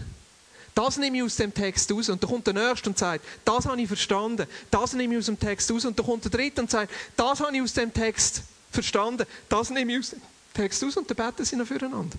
Das 0.78 0.96
nehme 0.96 1.16
ich 1.16 1.24
aus 1.24 1.34
dem 1.34 1.52
Text 1.52 1.92
aus. 1.92 2.08
Und 2.08 2.22
dann 2.22 2.30
kommt 2.30 2.46
der 2.46 2.54
Nächste 2.54 2.88
und 2.88 2.96
sagt, 2.96 3.24
das 3.44 3.66
habe 3.66 3.82
ich 3.82 3.88
verstanden. 3.88 4.46
Das 4.70 4.92
nehme 4.92 5.14
ich 5.14 5.18
aus 5.18 5.26
dem 5.26 5.36
Text 5.36 5.72
aus. 5.72 5.84
Und 5.84 5.98
dann 5.98 6.06
kommt 6.06 6.22
der 6.22 6.30
Dritte 6.30 6.60
und 6.60 6.70
sagt, 6.70 6.92
das 7.16 7.40
habe 7.40 7.56
ich 7.56 7.60
aus 7.60 7.72
dem 7.72 7.92
Text 7.92 8.42
verstanden. 8.70 9.26
Das 9.48 9.70
nehme 9.70 9.94
ich 9.94 9.98
aus 9.98 10.10
dem 10.10 10.22
Text 10.54 10.84
aus. 10.84 10.96
Und 10.96 11.10
dann 11.10 11.16
beten 11.16 11.44
sie 11.44 11.56
noch 11.56 11.66
füreinander. 11.66 12.16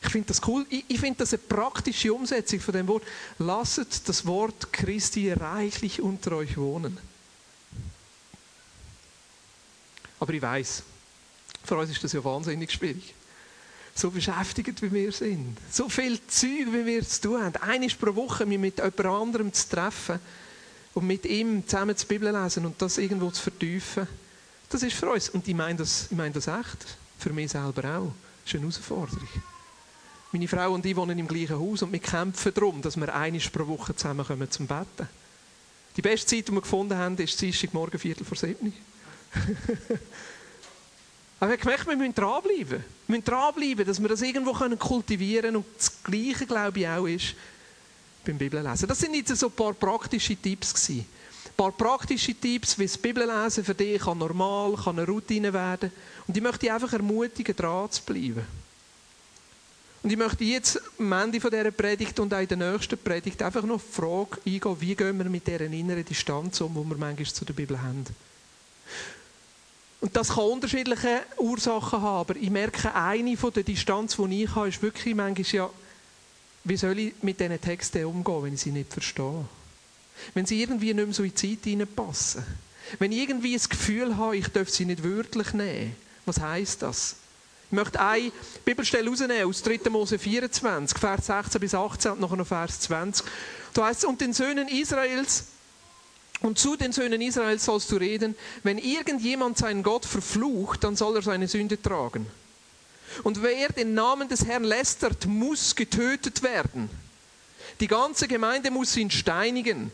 Ich 0.00 0.08
finde 0.08 0.28
das 0.28 0.40
cool. 0.46 0.64
Ich, 0.70 0.86
ich 0.88 0.98
finde 0.98 1.18
das 1.18 1.34
eine 1.34 1.42
praktische 1.42 2.14
Umsetzung 2.14 2.58
von 2.58 2.72
dem 2.72 2.88
Wort. 2.88 3.02
Lasset 3.38 4.08
das 4.08 4.24
Wort 4.24 4.72
Christi 4.72 5.30
reichlich 5.30 6.00
unter 6.00 6.32
euch 6.32 6.56
wohnen. 6.56 6.96
Aber 10.18 10.32
ich 10.32 10.40
weiß, 10.40 10.84
für 11.64 11.76
uns 11.76 11.90
ist 11.90 12.02
das 12.02 12.14
ja 12.14 12.24
wahnsinnig 12.24 12.72
schwierig 12.72 13.12
so 13.94 14.10
beschäftigt, 14.10 14.80
wie 14.82 14.92
wir 14.92 15.12
sind. 15.12 15.56
So 15.70 15.88
viel 15.88 16.18
Zeug, 16.26 16.72
wie 16.72 16.86
wir 16.86 17.06
zu 17.06 17.20
tun 17.22 17.42
haben. 17.42 17.56
Einmal 17.56 17.88
pro 17.90 18.14
Woche 18.14 18.46
mich 18.46 18.58
mit 18.58 18.78
jemand 18.78 19.00
anderem 19.00 19.52
zu 19.52 19.68
treffen 19.68 20.18
und 20.94 21.06
mit 21.06 21.24
ihm 21.26 21.66
zusammen 21.66 21.94
die 21.94 22.06
Bibel 22.06 22.30
lesen 22.30 22.66
und 22.66 22.80
das 22.80 22.98
irgendwo 22.98 23.30
zu 23.30 23.42
vertiefen. 23.42 24.06
Das 24.68 24.82
ist 24.82 24.96
für 24.96 25.10
uns, 25.10 25.28
und 25.28 25.46
ich 25.46 25.54
meine 25.54 25.78
das, 25.78 26.06
ich 26.10 26.16
meine 26.16 26.32
das 26.32 26.46
echt, 26.46 26.96
für 27.18 27.32
mich 27.32 27.50
selber 27.50 27.98
auch, 27.98 28.12
das 28.44 28.54
ist 28.54 28.54
eine 28.54 28.62
Herausforderung. 28.62 29.28
Meine 30.32 30.48
Frau 30.48 30.72
und 30.72 30.86
ich 30.86 30.96
wohnen 30.96 31.18
im 31.18 31.28
gleichen 31.28 31.58
Haus 31.58 31.82
und 31.82 31.92
wir 31.92 31.98
kämpfen 31.98 32.54
darum, 32.54 32.80
dass 32.80 32.96
wir 32.96 33.14
einmal 33.14 33.40
pro 33.52 33.66
Woche 33.66 33.94
zusammenkommen 33.94 34.50
zum 34.50 34.66
Betten. 34.66 35.06
Die 35.94 36.00
beste 36.00 36.26
Zeit, 36.26 36.48
die 36.48 36.52
wir 36.52 36.62
gefunden 36.62 36.96
haben, 36.96 37.18
ist 37.18 37.38
Dienstagmorgen, 37.38 38.00
Viertel 38.00 38.24
vor 38.24 38.38
sieben. 38.38 38.72
Aber 41.42 41.54
ich 41.54 41.58
habe 41.58 41.62
gemerkt, 41.62 41.88
wir 41.88 41.96
müssen 41.96 42.14
dranbleiben. 42.14 42.68
Wir 42.68 42.84
müssen 43.08 43.24
dranbleiben, 43.24 43.84
dass 43.84 44.00
wir 44.00 44.08
das 44.08 44.22
irgendwo 44.22 44.52
kultivieren 44.52 45.42
können. 45.42 45.56
Und 45.56 45.66
das 45.76 46.00
Gleiche, 46.04 46.46
glaube 46.46 46.78
ich, 46.78 46.86
auch 46.86 47.04
ist 47.04 47.34
beim 48.24 48.38
Bibellesen. 48.38 48.86
Das 48.86 49.00
sind 49.00 49.12
jetzt 49.16 49.34
so 49.34 49.48
ein 49.48 49.52
paar 49.52 49.72
praktische 49.72 50.36
Tipps 50.36 50.72
gewesen. 50.72 51.04
Ein 51.46 51.56
paar 51.56 51.72
praktische 51.72 52.32
Tipps, 52.32 52.78
wie 52.78 52.84
das 52.84 52.96
Bibellesen 52.96 53.64
für 53.64 53.74
dich 53.74 54.00
kann 54.00 54.18
normal, 54.18 54.76
kann 54.84 54.96
eine 54.96 55.04
Routine 55.08 55.52
werden. 55.52 55.90
Und 56.28 56.36
ich 56.36 56.42
möchte 56.44 56.60
dich 56.60 56.70
einfach 56.70 56.92
ermutigen, 56.92 57.56
dran 57.56 57.90
zu 57.90 58.02
bleiben. 58.04 58.46
Und 60.04 60.12
ich 60.12 60.16
möchte 60.16 60.44
jetzt 60.44 60.80
am 60.96 61.10
Ende 61.10 61.40
dieser 61.40 61.70
Predigt 61.72 62.20
und 62.20 62.32
auch 62.32 62.38
in 62.38 62.46
der 62.46 62.72
nächsten 62.72 62.98
Predigt 62.98 63.42
einfach 63.42 63.64
noch 63.64 63.80
die 63.80 63.92
Frage 63.92 64.38
eingehen, 64.46 64.76
wie 64.80 64.94
gehen 64.94 65.18
wir 65.18 65.24
mit 65.28 65.44
dieser 65.44 65.62
inneren 65.62 66.04
Distanz 66.04 66.60
um, 66.60 66.72
die 66.72 66.88
wir 66.88 66.98
manchmal 66.98 67.26
zu 67.26 67.44
der 67.44 67.54
Bibel 67.54 67.82
haben. 67.82 68.06
Und 70.02 70.16
das 70.16 70.30
kann 70.30 70.44
unterschiedliche 70.46 71.22
Ursachen 71.38 72.02
haben, 72.02 72.30
aber 72.30 72.36
ich 72.36 72.50
merke, 72.50 72.92
eine 72.92 73.36
von 73.36 73.52
der 73.52 73.62
Distanz, 73.62 74.16
die 74.16 74.42
ich 74.42 74.52
habe, 74.52 74.68
ist 74.68 74.82
wirklich 74.82 75.14
manchmal 75.14 75.46
ja, 75.46 75.70
wie 76.64 76.76
soll 76.76 76.98
ich 76.98 77.14
mit 77.22 77.38
diesen 77.38 77.60
Texten 77.60 78.04
umgehen, 78.04 78.42
wenn 78.42 78.54
ich 78.54 78.60
sie 78.62 78.72
nicht 78.72 78.92
verstehe? 78.92 79.44
Wenn 80.34 80.44
sie 80.44 80.60
irgendwie 80.60 80.92
nicht 80.92 81.06
mehr 81.06 81.14
so 81.14 81.22
in 81.22 81.30
die 81.30 81.34
Zeit 81.36 81.64
hineinpassen. 81.64 82.44
Wenn 82.98 83.12
ich 83.12 83.18
irgendwie 83.18 83.54
das 83.54 83.68
Gefühl 83.68 84.16
habe, 84.16 84.36
ich 84.36 84.48
darf 84.48 84.70
sie 84.70 84.86
nicht 84.86 85.04
wörtlich 85.04 85.52
nehmen. 85.52 85.94
Was 86.26 86.40
heisst 86.40 86.82
das? 86.82 87.14
Ich 87.70 87.72
möchte 87.72 88.00
eine 88.00 88.32
Bibelstelle 88.64 89.08
rausnehmen 89.08 89.44
aus 89.44 89.62
3. 89.62 89.88
Mose 89.88 90.18
24, 90.18 90.98
Vers 90.98 91.26
16 91.26 91.60
bis 91.60 91.76
18 91.76 92.10
und 92.10 92.20
nachher 92.20 92.36
noch 92.36 92.46
Vers 92.48 92.80
20. 92.80 93.24
Da 93.72 93.86
heißt 93.86 94.00
es, 94.00 94.04
und 94.04 94.20
den 94.20 94.32
Söhnen 94.32 94.66
Israels, 94.66 95.44
und 96.42 96.58
zu 96.58 96.76
den 96.76 96.92
Söhnen 96.92 97.20
Israels 97.20 97.64
sollst 97.64 97.90
du 97.90 97.96
reden, 97.96 98.34
wenn 98.62 98.78
irgendjemand 98.78 99.58
seinen 99.58 99.82
Gott 99.82 100.04
verflucht, 100.04 100.84
dann 100.84 100.96
soll 100.96 101.16
er 101.16 101.22
seine 101.22 101.48
Sünde 101.48 101.80
tragen. 101.80 102.26
Und 103.22 103.42
wer 103.42 103.68
den 103.68 103.94
Namen 103.94 104.28
des 104.28 104.44
Herrn 104.44 104.64
lästert, 104.64 105.26
muss 105.26 105.76
getötet 105.76 106.42
werden. 106.42 106.88
Die 107.80 107.86
ganze 107.86 108.26
Gemeinde 108.26 108.70
muss 108.70 108.96
ihn 108.96 109.10
steinigen. 109.10 109.92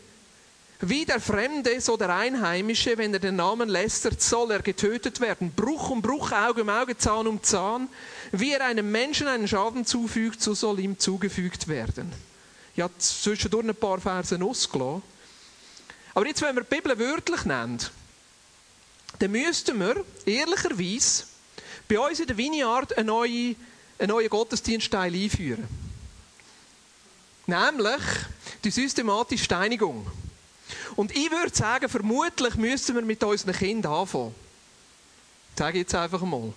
Wie 0.81 1.05
der 1.05 1.19
Fremde, 1.19 1.81
so 1.81 1.97
der 1.97 2.15
Einheimische, 2.15 2.97
wenn 2.97 3.13
er 3.13 3.19
den 3.19 3.35
Namen 3.35 3.67
lästert, 3.67 4.21
soll 4.21 4.51
er 4.51 4.61
getötet 4.61 5.19
werden. 5.19 5.51
Bruch 5.51 5.89
um 5.89 6.01
Bruch, 6.01 6.31
Auge 6.31 6.61
um 6.61 6.69
Auge, 6.69 6.97
Zahn 6.97 7.27
um 7.27 7.43
Zahn. 7.43 7.89
Wie 8.31 8.53
er 8.53 8.63
einem 8.65 8.89
Menschen 8.89 9.27
einen 9.27 9.47
Schaden 9.47 9.85
zufügt, 9.85 10.41
so 10.41 10.53
soll 10.53 10.79
ihm 10.79 10.97
zugefügt 10.97 11.67
werden. 11.67 12.13
Habe 12.79 12.93
zwischendurch 12.97 13.67
ein 13.67 13.75
paar 13.75 13.99
Verse 13.99 14.41
ausgelassen. 14.41 15.01
Aber 16.13 16.27
jetzt, 16.27 16.41
wenn 16.41 16.55
wir 16.55 16.63
die 16.63 16.75
Bibel 16.75 16.97
wörtlich 16.97 17.45
nennen, 17.45 17.79
dann 19.19 19.31
müssten 19.31 19.79
wir 19.79 20.03
ehrlicherweise 20.25 21.25
bei 21.87 21.99
uns 21.99 22.19
in 22.19 22.27
der 22.27 22.37
Vineyard 22.37 22.97
einen 22.97 23.07
neuen, 23.07 23.55
einen 23.97 24.09
neuen 24.09 24.29
Gottesdienstteil 24.29 25.13
einführen. 25.13 25.67
Nämlich 27.47 28.01
die 28.63 28.71
systematische 28.71 29.43
Steinigung. 29.43 30.05
Und 30.95 31.15
ich 31.15 31.31
würde 31.31 31.55
sagen, 31.55 31.89
vermutlich 31.89 32.55
müssen 32.55 32.95
wir 32.95 33.01
mit 33.01 33.23
unseren 33.23 33.53
Kindern 33.53 33.93
anfangen. 33.93 34.35
Das 35.55 35.65
sage 35.65 35.79
ich 35.79 35.83
jetzt 35.83 35.95
einfach 35.95 36.21
mal. 36.21 36.53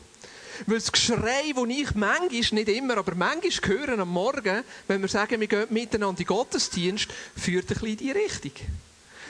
Weil 0.67 0.79
das 0.79 0.93
Geschrei, 0.93 1.53
das 1.55 1.65
ich 1.69 1.95
manchmal, 1.95 2.29
nicht 2.29 2.69
immer, 2.69 2.99
aber 2.99 3.15
manchmal 3.15 3.79
höre 3.79 3.99
am 3.99 4.11
Morgen, 4.11 4.62
wenn 4.87 5.01
wir 5.01 5.09
sagen, 5.09 5.41
wir 5.41 5.49
gehen 5.49 5.67
miteinander 5.71 6.21
in 6.21 6.25
den 6.25 6.27
Gottesdienst, 6.27 7.09
führt 7.37 7.65
ein 7.65 7.69
bisschen 7.69 7.88
in 7.88 7.97
die 7.97 8.11
Richtung. 8.11 8.53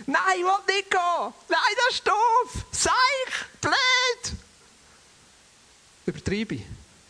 Nein, 0.06 0.22
ich 0.36 0.44
will 0.44 0.74
nicht 0.74 0.90
gehen. 0.90 1.34
Nein, 1.48 1.74
das 1.76 1.94
ist 1.94 2.06
doof. 2.06 2.64
Seich, 2.72 3.60
blöd. 3.60 4.38
Übertreibe 6.06 6.54
ich. 6.56 6.62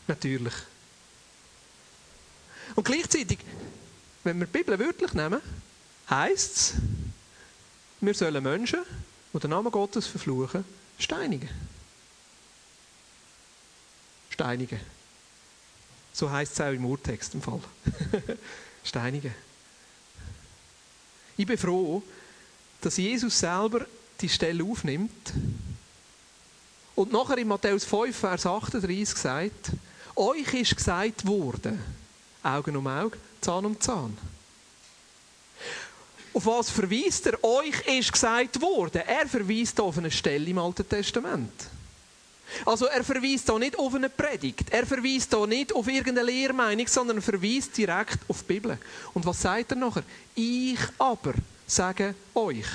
Natürlich. 0.07 0.55
Und 2.75 2.85
gleichzeitig, 2.85 3.39
wenn 4.25 4.39
wir 4.39 4.47
die 4.47 4.53
Bibel 4.53 4.79
wörtlich 4.79 5.13
nehmen, 5.13 5.41
heisst 6.09 6.57
es, 6.57 6.75
wir 8.01 8.15
sollen 8.15 8.43
Menschen, 8.43 8.81
die 9.33 9.39
den 9.39 9.51
Namen 9.51 9.71
Gottes 9.71 10.07
verfluchen, 10.07 10.65
steinigen. 10.99 11.49
Steinigen. 14.31 14.81
So 16.13 16.31
heißt 16.31 16.53
es 16.53 16.61
auch 16.61 16.73
im 16.73 16.85
Urtext 16.85 17.35
im 17.35 17.43
Fall. 17.43 17.61
steinigen. 18.85 19.35
Ich 21.37 21.47
bin 21.47 21.57
froh, 21.57 22.03
dass 22.83 22.97
Jesus 22.97 23.39
selber 23.39 23.87
die 24.21 24.29
Stelle 24.29 24.63
aufnimmt 24.65 25.33
und 26.95 27.13
nachher 27.13 27.39
in 27.39 27.49
Matthäus 27.49 27.85
5, 27.85 28.15
Vers 28.15 28.47
38 28.47 29.17
sagt, 29.17 29.71
euch 30.15 30.55
ist 30.55 30.77
gesagt 30.77 31.27
worden, 31.27 31.81
Augen 32.43 32.77
um 32.77 32.87
Auge, 32.87 33.17
Zahn 33.41 33.65
um 33.65 33.81
Zahn. 33.81 34.17
Auf 36.35 36.47
was 36.47 36.71
verweist 36.71 37.27
er? 37.27 37.43
Euch 37.45 37.87
ist 37.87 38.13
gesagt 38.13 38.61
worden. 38.61 39.03
Er 39.07 39.27
verweist 39.29 39.79
auf 39.81 39.99
eine 39.99 40.11
Stelle 40.11 40.49
im 40.49 40.59
Alten 40.59 40.89
Testament. 40.89 41.53
Also 42.65 42.87
er 42.87 43.05
verweist 43.05 43.49
da 43.49 43.59
nicht 43.59 43.79
auf 43.79 43.95
eine 43.95 44.11
Predigt, 44.11 44.71
er 44.71 44.87
verweist 44.87 45.33
da 45.33 45.47
nicht 45.47 45.73
auf 45.75 45.89
irgendeine 45.89 46.31
Lehrmeinung, 46.31 46.87
sondern 46.87 47.17
er 47.17 47.23
verweist 47.23 47.77
direkt 47.77 48.19
auf 48.29 48.41
die 48.43 48.53
Bibel. 48.53 48.79
Und 49.15 49.25
was 49.25 49.41
sagt 49.41 49.73
er 49.73 49.77
nachher? 49.77 50.03
Ich 50.35 50.79
aber 50.99 51.33
sage 51.67 52.15
euch. 52.35 52.67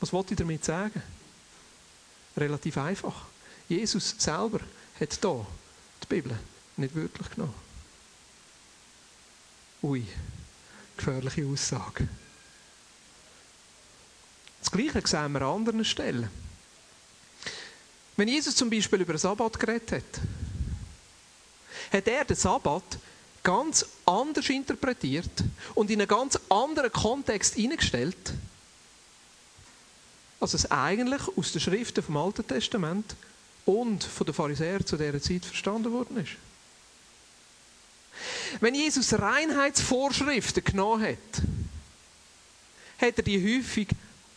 Was 0.00 0.12
wollte 0.12 0.34
ich 0.34 0.38
damit 0.38 0.64
sagen? 0.64 1.02
Relativ 2.36 2.78
einfach. 2.78 3.26
Jesus 3.68 4.14
selber 4.18 4.60
hat 5.00 5.24
da 5.24 5.46
die 6.02 6.06
Bibel 6.06 6.38
nicht 6.76 6.94
wörtlich 6.94 7.30
genommen. 7.30 7.54
Ui 9.82 10.06
gefährliche 10.98 11.46
Aussage. 11.46 12.08
Das 14.60 14.70
Gleiche 14.70 15.06
sehen 15.06 15.32
wir 15.32 15.42
an 15.42 15.56
anderen 15.56 15.84
Stellen. 15.84 16.28
Wenn 18.16 18.28
Jesus 18.28 18.56
zum 18.56 18.68
Beispiel 18.68 19.00
über 19.00 19.14
den 19.14 19.18
Sabbat 19.18 19.58
geredet 19.58 19.92
hat, 19.92 20.20
hat 21.92 22.08
er 22.08 22.24
den 22.24 22.36
Sabbat 22.36 22.98
ganz 23.42 23.86
anders 24.04 24.48
interpretiert 24.48 25.30
und 25.74 25.90
in 25.90 26.00
einen 26.00 26.08
ganz 26.08 26.38
anderen 26.48 26.92
Kontext 26.92 27.54
hineingestellt, 27.54 28.16
als 30.40 30.54
es 30.54 30.70
eigentlich 30.70 31.22
aus 31.36 31.52
den 31.52 31.60
Schriften 31.60 32.02
vom 32.02 32.16
Alten 32.16 32.46
Testament 32.46 33.16
und 33.64 34.04
von 34.04 34.26
den 34.26 34.34
Pharisäern 34.34 34.86
zu 34.86 34.96
dieser 34.96 35.20
Zeit 35.20 35.44
verstanden 35.44 35.92
worden 35.92 36.18
ist. 36.18 36.32
Wenn 38.60 38.74
Jesus 38.74 39.12
Reinheitsvorschriften 39.12 40.64
genommen 40.64 41.02
hat, 41.02 41.42
hat 43.00 43.16
er 43.16 43.22
die 43.22 43.58
häufig 43.58 43.88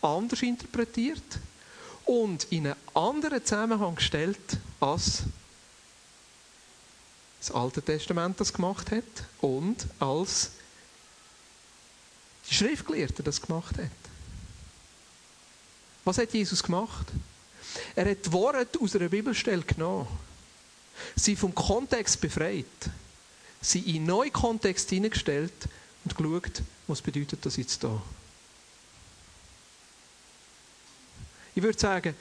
anders 0.02 0.42
interpretiert 0.42 1.24
und 2.06 2.46
in 2.52 2.68
einen 2.68 2.76
anderen 2.94 3.44
Zusammenhang 3.44 3.96
gestellt, 3.96 4.38
als 4.80 5.24
das 7.42 7.52
Alte 7.52 7.82
Testament 7.82 8.40
das 8.40 8.54
gemacht 8.54 8.92
hat 8.92 9.04
und 9.42 9.86
als 10.00 10.52
die 12.50 12.54
Schriftgelehrten 12.56 13.26
das 13.26 13.42
gemacht 13.42 13.78
hat. 13.78 13.90
Was 16.06 16.18
hat 16.18 16.34
Jesus 16.34 16.64
gemacht? 16.64 17.08
Er 17.96 18.10
hat 18.10 18.26
die 18.26 18.32
Worte 18.32 18.80
aus 18.80 18.96
einer 18.96 19.10
Bibelstelle 19.10 19.64
genommen, 19.64 20.08
sie 21.16 21.36
vom 21.36 21.54
Kontext 21.54 22.22
befreit 22.22 22.66
sie 23.62 23.80
in 23.80 23.98
einen 23.98 24.06
neuen 24.08 24.34
Kontext 24.34 24.90
hineingestellt 24.90 25.54
und 26.04 26.18
geschaut, 26.18 26.64
was 26.88 27.02
bedeutet 27.02 27.46
das 27.46 27.58
jetzt 27.58 27.84
da. 27.84 28.02
Ich 31.54 31.62
würde 31.62 31.78
sagen, 31.78 32.16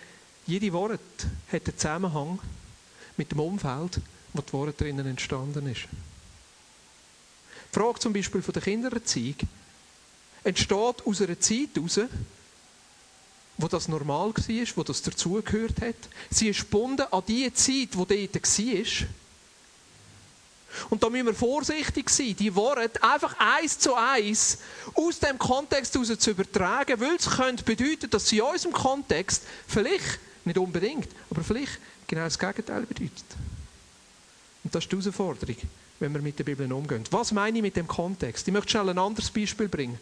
jede 0.47 0.73
Wort 0.73 1.01
hat 1.51 1.67
einen 1.67 1.79
Zusammenhang 1.79 2.39
mit 3.17 3.33
dem 3.33 3.41
Umfeld, 3.41 4.01
wo 4.33 4.43
die 4.43 4.53
Wort 4.53 4.81
drinnen 4.81 5.07
entstanden 5.07 5.66
ist. 5.66 5.83
Die 7.73 7.79
Frage 7.79 8.01
zum 8.01 8.12
Beispiel 8.12 8.43
von 8.43 8.53
der 8.53 8.62
Kindererziehung 8.62 9.37
entsteht 10.45 11.07
aus 11.07 11.23
einer 11.23 11.38
Zeit 11.38 11.69
heraus, 11.75 12.01
wo 13.59 13.69
das 13.69 13.88
normal 13.88 14.33
war, 14.35 14.66
wo 14.77 14.83
das 14.83 15.03
dazugehört 15.03 15.81
hat. 15.81 15.97
Sie 16.31 16.49
ist 16.49 16.61
gebunden 16.61 17.07
an 17.11 17.23
die 17.27 17.53
Zeit, 17.53 17.88
die 17.95 18.29
dort 18.29 18.35
war. 18.35 19.09
Und 20.88 21.03
da 21.03 21.11
müssen 21.11 21.27
wir 21.27 21.35
vorsichtig 21.35 22.09
sein, 22.11 22.37
die 22.37 22.55
Worte 22.55 23.03
einfach 23.03 23.37
eins 23.38 23.79
zu 23.79 23.95
eins 23.95 24.59
aus 24.95 25.19
dem 25.19 25.38
Kontext 25.38 25.95
heraus 25.95 26.19
zu 26.19 26.31
übertragen, 26.31 27.01
weil 27.01 27.16
es 27.16 27.29
könnte 27.29 27.64
bedeuten, 27.64 28.09
dass 28.09 28.29
sie 28.29 28.38
in 28.38 28.45
unserem 28.45 28.73
Kontext 28.73 29.43
vielleicht, 29.66 30.21
nicht 30.45 30.59
unbedingt, 30.59 31.09
aber 31.29 31.43
vielleicht 31.43 31.79
genau 32.07 32.25
das 32.25 32.38
Gegenteil 32.38 32.83
bedeutet. 32.83 33.25
Und 34.71 34.77
das 34.77 34.85
ist 34.85 34.93
die 34.93 34.97
Herausforderung, 34.99 35.57
wenn 35.99 36.15
wir 36.15 36.23
mit 36.23 36.39
der 36.39 36.45
Bibel 36.45 36.73
umgehen. 36.73 37.03
Was 37.11 37.33
meine 37.33 37.59
ich 37.59 37.63
mit 37.63 37.75
dem 37.75 37.89
Kontext? 37.89 38.47
Ich 38.47 38.55
möchte 38.55 38.71
schnell 38.71 38.89
ein 38.91 38.99
anderes 38.99 39.29
Beispiel 39.29 39.67
bringen. 39.67 39.99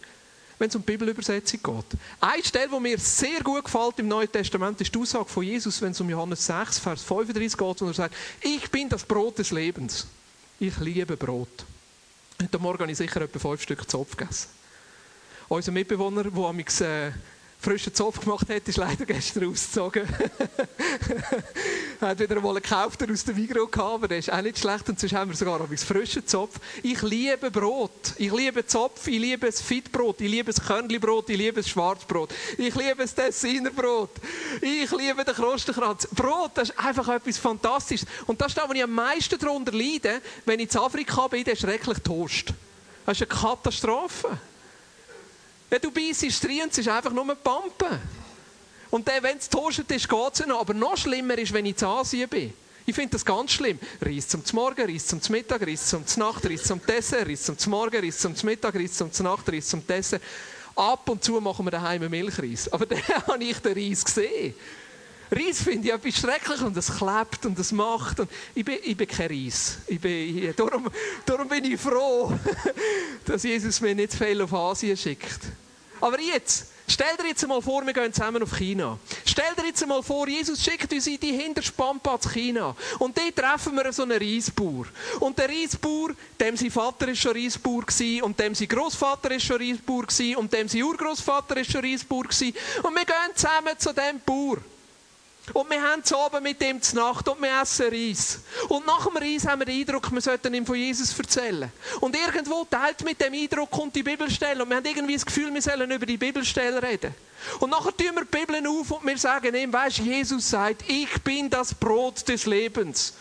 wenn 0.59 0.69
es 0.69 0.77
um 0.77 0.83
die 0.83 0.93
Bibelübersetzung 0.93 1.61
geht. 1.63 2.01
Eine 2.21 2.45
Stelle, 2.45 2.69
die 2.69 2.81
mir 2.81 2.99
sehr 2.99 3.41
gut 3.43 3.65
gefällt 3.65 3.99
im 3.99 4.09
Neuen 4.09 4.31
Testament, 4.31 4.79
ist 4.83 4.95
die 4.95 4.99
Aussage 4.99 5.25
von 5.25 5.43
Jesus, 5.43 5.81
wenn 5.81 5.93
es 5.93 6.01
um 6.03 6.11
Johannes 6.11 6.45
6, 6.45 6.81
Vers 6.81 7.03
35 7.03 7.57
geht, 7.57 7.81
wo 7.81 7.87
er 7.87 7.95
sagt, 7.95 8.15
ich 8.43 8.71
bin 8.71 8.91
das 8.91 9.05
Brot 9.05 9.39
des 9.39 9.53
Lebens. 9.53 10.07
Ich 10.61 10.77
liebe 10.81 11.17
Brot. 11.17 11.65
Heute 12.43 12.59
Morgen 12.59 12.81
habe 12.81 12.93
ich 12.93 12.99
sicher 12.99 13.23
etwa 13.23 13.39
fünf 13.39 13.63
Stück 13.63 13.89
Zopf 13.89 14.19
gegessen. 14.19 14.49
Unser 15.49 15.73
Mitbewohner, 15.73 16.25
der 16.25 17.07
äh, 17.09 17.13
frischen 17.61 17.93
Zopf 17.93 18.21
gemacht 18.21 18.49
hat, 18.49 18.69
ist 18.69 18.77
leider 18.77 19.05
gestern 19.05 19.51
ausgezogen. 19.51 20.09
hat 22.01 22.19
wieder 22.21 22.37
einmal 22.37 22.53
einen 22.53 22.63
gekauft 22.63 23.11
aus 23.11 23.25
dem 23.25 23.37
Vigro 23.37 23.67
gehabt, 23.67 23.95
aber 23.95 24.09
der 24.09 24.19
ist 24.19 24.33
auch 24.33 24.41
nicht 24.41 24.59
schlecht. 24.59 24.89
Und 24.89 25.01
sonst 25.01 25.13
haben 25.13 25.31
wir 25.31 25.37
sogar 25.37 25.61
einen 25.61 25.77
frischen 25.77 26.25
Zopf. 26.27 26.61
Ich 26.85 27.03
liebe 27.03 27.51
Brot. 27.51 28.15
Ich 28.17 28.33
liebe 28.33 28.65
Zopf. 28.65 29.09
Ich 29.09 29.19
liebe 29.19 29.47
das 29.47 29.61
Fitbrot. 29.61 30.21
Ich 30.21 30.31
liebe 30.31 30.53
das 30.53 30.65
Körnlibrot. 30.65 31.29
Ich 31.31 31.37
liebe 31.37 31.61
das 31.61 31.69
Schwarzbrot. 31.69 32.33
Ich 32.57 32.75
liebe 32.75 32.97
das 32.99 33.15
Tessinerbrot. 33.15 34.11
Ich 34.61 34.91
liebe 34.93 35.25
den 35.25 35.35
Krostenkranz. 35.35 36.09
Brot, 36.13 36.53
das 36.55 36.71
ist 36.71 36.79
einfach 36.79 37.09
etwas 37.09 37.39
Fantastisches. 37.39 38.07
Und 38.27 38.41
das 38.41 38.49
ist 38.49 38.59
das, 38.59 38.69
was 38.69 38.77
ich 38.77 38.85
am 38.85 38.93
meisten 38.93 39.37
darunter 39.37 39.73
leide, 39.73 40.21
wenn 40.45 40.61
ich 40.61 40.73
in 40.73 40.81
Afrika 40.81 41.27
bin, 41.27 41.43
der 41.43 41.57
schrecklich 41.57 41.99
Toast. 41.99 42.55
Das 43.05 43.21
ist 43.21 43.29
eine 43.29 43.41
Katastrophe. 43.41 44.39
Ja, 45.71 45.79
du 45.79 45.91
beißt 45.91 46.23
und 46.23 46.71
es 46.71 46.79
ist 46.79 46.89
einfach 46.89 47.13
nur 47.13 47.35
Pampen. 47.35 48.01
Und 48.91 49.07
dann, 49.07 49.23
wenn 49.23 49.37
es 49.37 49.49
toastet 49.49 49.91
ist, 49.91 50.09
geht 50.09 50.33
es 50.33 50.47
noch. 50.47 50.61
Aber 50.61 50.73
noch 50.73 50.97
schlimmer 50.97 51.37
ist, 51.37 51.53
wenn 51.53 51.67
ich 51.67 51.81
in 51.81 51.87
Asien 51.87 52.29
bin. 52.29 52.55
Ich 52.87 52.95
finde 52.95 53.11
das 53.11 53.25
ganz 53.25 53.53
schlimm. 53.53 53.79
Reis 54.01 54.29
zum 54.29 54.43
Morgen, 54.53 54.91
Reis 54.91 55.07
zum 55.07 55.21
Mittag, 55.29 55.67
Reis 55.67 55.89
zum 55.89 56.05
Nacht, 56.17 56.47
Reis 56.47 56.63
zum 56.65 56.81
Dessert, 56.87 57.29
Reis 57.29 57.45
zum 57.45 57.71
Morgen, 57.71 58.03
Reis 58.03 58.19
zum 58.19 58.35
Mittag, 58.45 58.75
Reis 58.75 58.95
zum 58.95 59.11
Nacht, 59.25 59.53
Reis 59.53 59.69
zum 59.69 59.87
Dessert. 59.87 60.23
Ab 60.75 61.07
und 61.11 61.23
zu 61.23 61.39
machen 61.39 61.67
wir 61.67 61.71
daheim 61.73 62.09
Milchreis. 62.09 62.73
Aber 62.73 62.87
dann 62.87 63.03
habe 63.27 63.45
ich 63.45 63.59
den 63.59 63.75
Reis 63.75 64.03
gesehen. 64.03 64.55
Reis 65.31 65.63
finde 65.63 65.89
ich 65.89 65.95
etwas 65.95 66.17
schrecklich 66.17 66.61
und 66.63 66.77
es 66.77 66.97
klebt 66.97 67.45
und 67.47 67.59
es 67.59 67.73
macht. 67.73 68.21
Und 68.21 68.31
ich, 68.55 68.65
bin, 68.65 68.79
ich 68.83 68.97
bin 68.97 69.07
kein 69.07 69.29
Reis. 69.29 69.79
Ich 69.87 70.01
bin, 70.01 70.55
darum, 70.57 70.89
darum 71.27 71.49
bin 71.49 71.65
ich 71.65 71.81
froh, 71.81 72.33
dass 73.25 73.43
Jesus 73.43 73.81
mir 73.81 73.95
nicht 73.95 74.15
viel 74.15 74.41
auf 74.41 74.53
Asien 74.55 74.97
schickt. 74.97 75.41
Aber 76.01 76.21
jetzt, 76.21 76.67
stell 76.87 77.17
dir 77.19 77.29
jetzt 77.29 77.47
mal 77.47 77.61
vor, 77.61 77.85
wir 77.85 77.93
gehen 77.93 78.13
zusammen 78.13 78.43
auf 78.43 78.57
China. 78.57 78.99
Stell 79.27 79.55
dir 79.57 79.67
jetzt 79.67 79.87
mal 79.87 80.03
vor, 80.03 80.29
Jesus 80.29 80.63
schickt 80.63 80.93
uns 80.93 81.07
in 81.07 81.19
die 81.21 81.33
hinterste 81.33 81.73
Pampa 81.73 82.19
zu 82.21 82.29
China. 82.31 82.75
Und 82.99 83.19
dort 83.19 83.37
treffen 83.37 83.75
wir 83.75 83.93
so 83.93 84.05
einen 84.05 84.19
Reisbauer. 84.19 84.87
Und 85.21 85.37
der 85.39 85.49
Reisbauer, 85.49 86.11
dem 86.41 86.57
sein 86.57 86.71
Vater 86.71 87.09
ist 87.09 87.19
schon 87.19 87.33
Reisbauer 87.33 87.83
gewesen, 87.83 88.23
und 88.23 88.39
dem 88.39 88.55
sein 88.55 88.69
Großvater 88.69 89.33
ist 89.33 89.45
schon 89.45 89.61
Reisbauer 89.61 90.07
gewesen, 90.07 90.37
und 90.37 90.53
dem 90.53 90.69
sein 90.69 90.83
Urgroßvater 90.83 91.57
ist 91.59 91.73
schon 91.73 91.85
Reisbauer 91.85 92.25
gewesen. 92.25 92.55
Und 92.83 92.95
wir 92.95 93.05
gehen 93.05 93.35
zusammen 93.35 93.79
zu 93.79 93.93
dem 93.93 94.21
Bauer. 94.25 94.59
Und 95.53 95.71
wir 95.71 95.83
haben 95.83 96.05
zu 96.05 96.17
Abend 96.17 96.43
mit 96.43 96.63
ihm 96.63 96.81
zu 96.81 96.97
Nacht 96.97 97.29
und 97.29 97.41
wir 97.41 97.63
essen 97.63 97.89
Reis. 97.89 98.41
Und 98.69 98.87
nach 98.87 99.07
dem 99.07 99.17
Reis 99.17 99.47
haben 99.47 99.61
wir 99.61 99.67
den 99.67 99.81
Eindruck, 99.81 100.11
wir 100.13 100.21
sollten 100.21 100.55
ihm 100.55 100.67
von 100.67 100.77
Jesus 100.77 101.19
erzählen. 101.19 101.71
Und 102.01 102.17
irgendwo 102.17 102.65
teilt 102.65 103.05
mit 103.05 103.21
dem 103.21 103.33
Eindruck 103.33 103.71
kommt 103.71 103.95
die 103.97 104.03
Bibelstelle 104.03 104.63
und 104.63 104.69
wir 104.69 104.77
haben 104.77 104.87
irgendwie 104.87 105.15
das 105.15 105.27
Gefühl, 105.27 105.53
wir 105.53 105.63
sollen 105.63 105.91
über 105.91 106.07
die 106.07 106.17
Bibelstelle 106.17 106.83
reden. 106.83 107.15
Und 107.61 107.71
nachher 107.71 107.97
tun 107.97 108.15
wir 108.15 108.25
die 108.25 108.39
Bibel 108.39 108.67
auf 108.67 108.91
und 108.91 109.07
wir 109.07 109.19
sagen 109.19 109.55
ihm, 109.55 109.73
weißt 109.73 109.99
Jesus 109.99 110.51
sagt, 110.51 110.85
ich 110.89 111.23
bin 111.23 111.49
das 111.49 111.75
Brot 111.75 112.27
des 112.29 112.47
Lebens. 112.47 113.15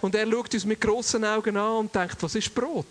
Und 0.00 0.14
er 0.14 0.30
schaut 0.30 0.54
uns 0.54 0.64
mit 0.64 0.80
grossen 0.80 1.24
Augen 1.24 1.56
an 1.56 1.76
und 1.76 1.94
denkt, 1.94 2.16
was 2.20 2.34
ist 2.34 2.54
Brot? 2.54 2.86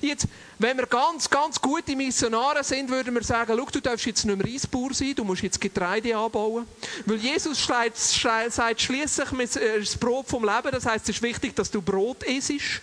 Jetzt, 0.00 0.26
wenn 0.58 0.76
wir 0.76 0.86
ganz, 0.86 1.28
ganz 1.28 1.60
gute 1.60 1.94
Missionare 1.94 2.64
sind, 2.64 2.88
würden 2.90 3.14
wir 3.14 3.22
sagen, 3.22 3.56
du 3.56 3.80
darfst 3.80 4.06
jetzt 4.06 4.24
nicht 4.24 4.36
mehr 4.36 4.52
Reisbauer 4.52 4.94
sein, 4.94 5.14
du 5.14 5.24
musst 5.24 5.42
jetzt 5.42 5.60
Getreide 5.60 6.16
anbauen. 6.16 6.66
Weil 7.06 7.16
Jesus 7.16 7.64
sagt 7.64 8.80
schließlich 8.80 9.56
äh, 9.56 9.80
das 9.80 9.96
Brot 9.96 10.28
vom 10.28 10.44
Leben, 10.44 10.70
das 10.70 10.86
heißt, 10.86 11.08
es 11.08 11.16
ist 11.16 11.22
wichtig, 11.22 11.54
dass 11.54 11.70
du 11.70 11.82
Brot 11.82 12.22
isst, 12.22 12.80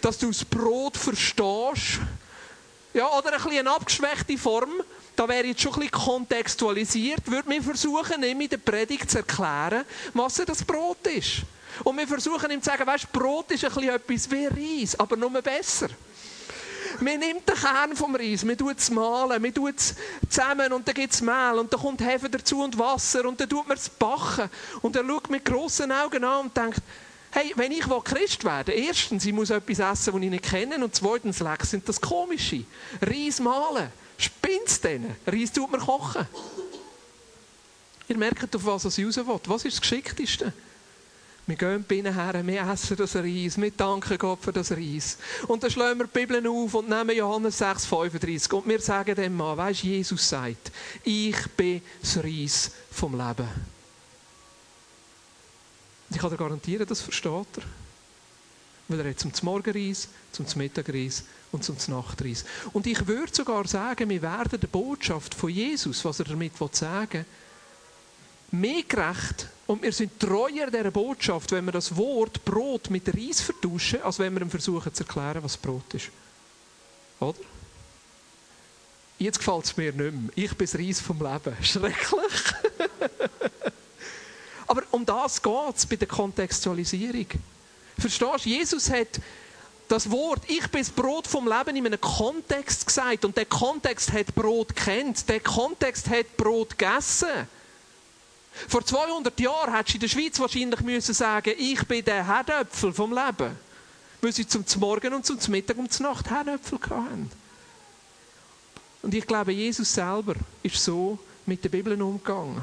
dass 0.00 0.18
du 0.18 0.28
das 0.28 0.44
Brot 0.44 0.96
verstehst. 0.96 2.00
Ja, 2.92 3.06
oder 3.16 3.32
ein 3.32 3.42
bisschen 3.42 3.58
eine 3.60 3.70
abgeschwächte 3.70 4.36
Form, 4.36 4.82
da 5.14 5.28
wäre 5.28 5.46
jetzt 5.46 5.60
schon 5.60 5.74
ein 5.74 5.80
bisschen 5.80 5.92
kontextualisiert, 5.92 7.30
würde 7.30 7.48
mir 7.48 7.62
versuchen, 7.62 8.22
ihm 8.22 8.40
in 8.40 8.48
der 8.48 8.56
Predigt 8.56 9.10
zu 9.10 9.18
erklären, 9.18 9.84
was 10.14 10.34
das 10.34 10.64
Brot 10.64 11.06
ist. 11.06 11.42
Und 11.84 11.96
wir 11.98 12.08
versuchen 12.08 12.50
ihm 12.50 12.62
zu 12.62 12.70
sagen, 12.70 12.86
weißt, 12.86 13.12
Brot 13.12 13.50
ist 13.52 13.64
ein 13.64 13.72
bisschen 13.72 13.90
etwas 13.90 14.30
wie 14.30 14.46
Reis, 14.80 14.98
aber 14.98 15.16
nur 15.16 15.30
besser. 15.42 15.88
Man 17.00 17.18
nimmt 17.18 17.48
den 17.48 17.54
Kern 17.54 17.96
vom 17.96 18.14
Reis, 18.14 18.44
man 18.44 18.58
tut 18.58 18.78
es 18.78 18.90
mahlen, 18.90 19.40
man 19.40 19.54
tut 19.54 19.78
es 19.78 19.94
zusammen 20.28 20.72
und 20.72 20.86
dann 20.86 20.94
gibt 20.94 21.14
es 21.14 21.22
Mehl 21.22 21.58
und 21.58 21.72
dann 21.72 21.80
kommt 21.80 22.02
Hefe 22.02 22.28
dazu 22.28 22.62
und 22.62 22.78
Wasser 22.78 23.24
und 23.24 23.40
dann 23.40 23.48
tut 23.48 23.66
man 23.66 23.76
es 23.76 23.88
backen. 23.88 24.50
Und 24.82 24.96
er 24.96 25.06
schaut 25.06 25.30
mit 25.30 25.44
grossen 25.44 25.92
Augen 25.92 26.22
an 26.24 26.46
und 26.46 26.56
denkt, 26.56 26.80
hey, 27.30 27.52
wenn 27.56 27.72
ich 27.72 27.84
Christ 28.04 28.44
werden 28.44 28.74
erstens, 28.74 29.24
ich 29.24 29.32
muss 29.32 29.50
etwas 29.50 29.78
essen, 29.78 30.12
das 30.12 30.22
ich 30.22 30.30
nicht 30.30 30.44
kenne 30.44 30.84
und 30.84 30.94
zweitens, 30.94 31.40
leck, 31.40 31.64
sind 31.64 31.88
das 31.88 32.00
Komische. 32.00 32.64
Reis 33.00 33.40
mahlen, 33.40 33.88
spinnt's 34.18 34.80
denn? 34.80 35.16
Reis 35.26 35.52
tut 35.52 35.70
man 35.70 35.80
kochen. 35.80 36.26
Ihr 38.08 38.16
merkt, 38.16 38.54
auf 38.54 38.66
was 38.66 38.84
es 38.84 38.98
raus 38.98 39.16
will. 39.16 39.40
Was 39.46 39.64
ist 39.64 39.76
das 39.76 39.80
Geschickteste? 39.80 40.52
Wir 41.46 41.56
gehen 41.56 41.82
binnen 41.82 42.14
her, 42.14 42.46
wir 42.46 42.70
essen 42.70 42.96
das 42.96 43.16
Reis, 43.16 43.60
wir 43.60 43.70
danken 43.72 44.18
Gott 44.18 44.38
für 44.40 44.52
das 44.52 44.70
Reis. 44.70 45.18
Und 45.48 45.62
dann 45.62 45.70
schlagen 45.70 45.98
wir 45.98 46.06
die 46.06 46.18
Bibel 46.18 46.46
auf 46.46 46.74
und 46.74 46.88
nehmen 46.88 47.16
Johannes 47.16 47.58
6, 47.58 47.86
35 47.86 48.52
und 48.52 48.68
wir 48.68 48.80
sagen 48.80 49.14
dem 49.14 49.36
Mann, 49.36 49.56
weisst 49.56 49.82
Jesus 49.82 50.28
sagt, 50.28 50.70
ich 51.02 51.36
bin 51.56 51.82
das 52.00 52.18
Reis 52.18 52.70
vom 52.90 53.16
Leben. 53.16 53.48
Ich 56.10 56.18
kann 56.18 56.30
dir 56.30 56.36
garantieren, 56.36 56.86
das 56.86 57.00
versteht 57.00 57.56
er. 57.56 57.62
Weil 58.88 59.00
er 59.00 59.10
hat 59.10 59.20
zum 59.20 59.32
Morgenreis, 59.42 60.08
zum 60.32 60.46
Mittagreis 60.56 61.24
und 61.52 61.64
zum 61.64 61.76
Nachtreis. 61.88 62.44
Und 62.72 62.86
ich 62.86 63.06
würde 63.06 63.32
sogar 63.34 63.66
sagen, 63.66 64.10
wir 64.10 64.22
werden 64.22 64.60
der 64.60 64.66
Botschaft 64.66 65.34
von 65.34 65.50
Jesus, 65.50 66.04
was 66.04 66.18
er 66.18 66.26
damit 66.26 66.52
sagen 66.74 67.12
will, 67.12 67.24
mehr 68.52 68.82
gerecht 68.82 69.48
und 69.66 69.82
wir 69.82 69.92
sind 69.92 70.18
treuer 70.18 70.66
dieser 70.66 70.90
Botschaft, 70.90 71.52
wenn 71.52 71.64
wir 71.64 71.72
das 71.72 71.96
Wort 71.96 72.44
Brot 72.44 72.90
mit 72.90 73.08
Reis 73.14 73.40
vertuschen, 73.40 74.02
als 74.02 74.18
wenn 74.18 74.38
wir 74.38 74.46
versuchen 74.46 74.92
zu 74.92 75.04
erklären, 75.04 75.42
was 75.42 75.56
Brot 75.56 75.94
ist. 75.94 76.10
Oder? 77.20 77.38
Jetzt 79.18 79.38
gefällt 79.38 79.64
es 79.66 79.76
mir 79.76 79.92
nicht 79.92 79.98
mehr. 79.98 80.30
Ich 80.34 80.56
bin 80.56 80.66
das 80.66 80.78
Reis 80.78 81.00
vom 81.00 81.18
Leben. 81.18 81.54
Schrecklich. 81.62 82.54
Aber 84.66 84.82
um 84.92 85.04
das 85.04 85.42
geht 85.42 85.76
es 85.76 85.84
bei 85.86 85.96
der 85.96 86.08
Kontextualisierung. 86.08 87.26
Verstehst 87.98 88.46
du? 88.46 88.48
Jesus 88.48 88.90
hat 88.90 89.20
das 89.88 90.10
Wort, 90.10 90.42
ich 90.48 90.66
bin 90.68 90.80
das 90.80 90.90
Brot 90.90 91.26
vom 91.26 91.46
Leben 91.46 91.76
in 91.76 91.86
einem 91.86 92.00
Kontext 92.00 92.86
gesagt. 92.86 93.24
Und 93.24 93.36
der 93.36 93.46
Kontext 93.46 94.12
hat 94.12 94.34
Brot 94.34 94.74
kennt. 94.74 95.28
Der 95.28 95.40
Kontext 95.40 96.08
hat 96.08 96.36
Brot 96.36 96.78
gegessen. 96.78 97.48
Vor 98.68 98.84
200 98.84 99.38
Jahren 99.40 99.74
hättest 99.74 99.94
du 99.94 99.96
in 99.96 100.00
der 100.00 100.08
Schweiz 100.08 100.38
wahrscheinlich 100.40 100.80
müssen 100.80 101.14
sagen, 101.14 101.54
ich 101.56 101.82
bin 101.86 102.04
der 102.04 102.26
Herdöpfel 102.26 102.92
vom 102.92 103.12
Leben. 103.12 103.56
Weil 104.20 104.32
sie 104.32 104.46
zum 104.46 104.64
Morgen 104.78 105.14
und 105.14 105.24
zum 105.24 105.38
Mittag 105.48 105.78
und 105.78 105.92
zur 105.92 106.08
Nacht 106.08 106.28
Herdöpfel 106.28 106.78
hatten. 106.90 107.30
Und 109.02 109.14
ich 109.14 109.26
glaube, 109.26 109.52
Jesus 109.52 109.94
selber 109.94 110.34
ist 110.62 110.82
so 110.82 111.18
mit 111.46 111.64
der 111.64 111.70
Bibel 111.70 112.00
umgegangen. 112.00 112.62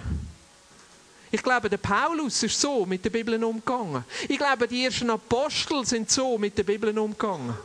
Ich 1.31 1.43
glaube, 1.43 1.69
der 1.69 1.77
Paulus 1.77 2.43
ist 2.43 2.59
so 2.59 2.85
mit 2.85 3.03
der 3.03 3.09
Bibel 3.09 3.43
umgegangen. 3.43 4.03
Ich 4.29 4.37
glaube, 4.37 4.67
die 4.67 4.85
ersten 4.85 5.09
Apostel 5.09 5.85
sind 5.85 6.09
so 6.09 6.37
mit 6.37 6.57
der 6.57 6.63
Bibel 6.63 6.97
umgegangen. 6.97 7.55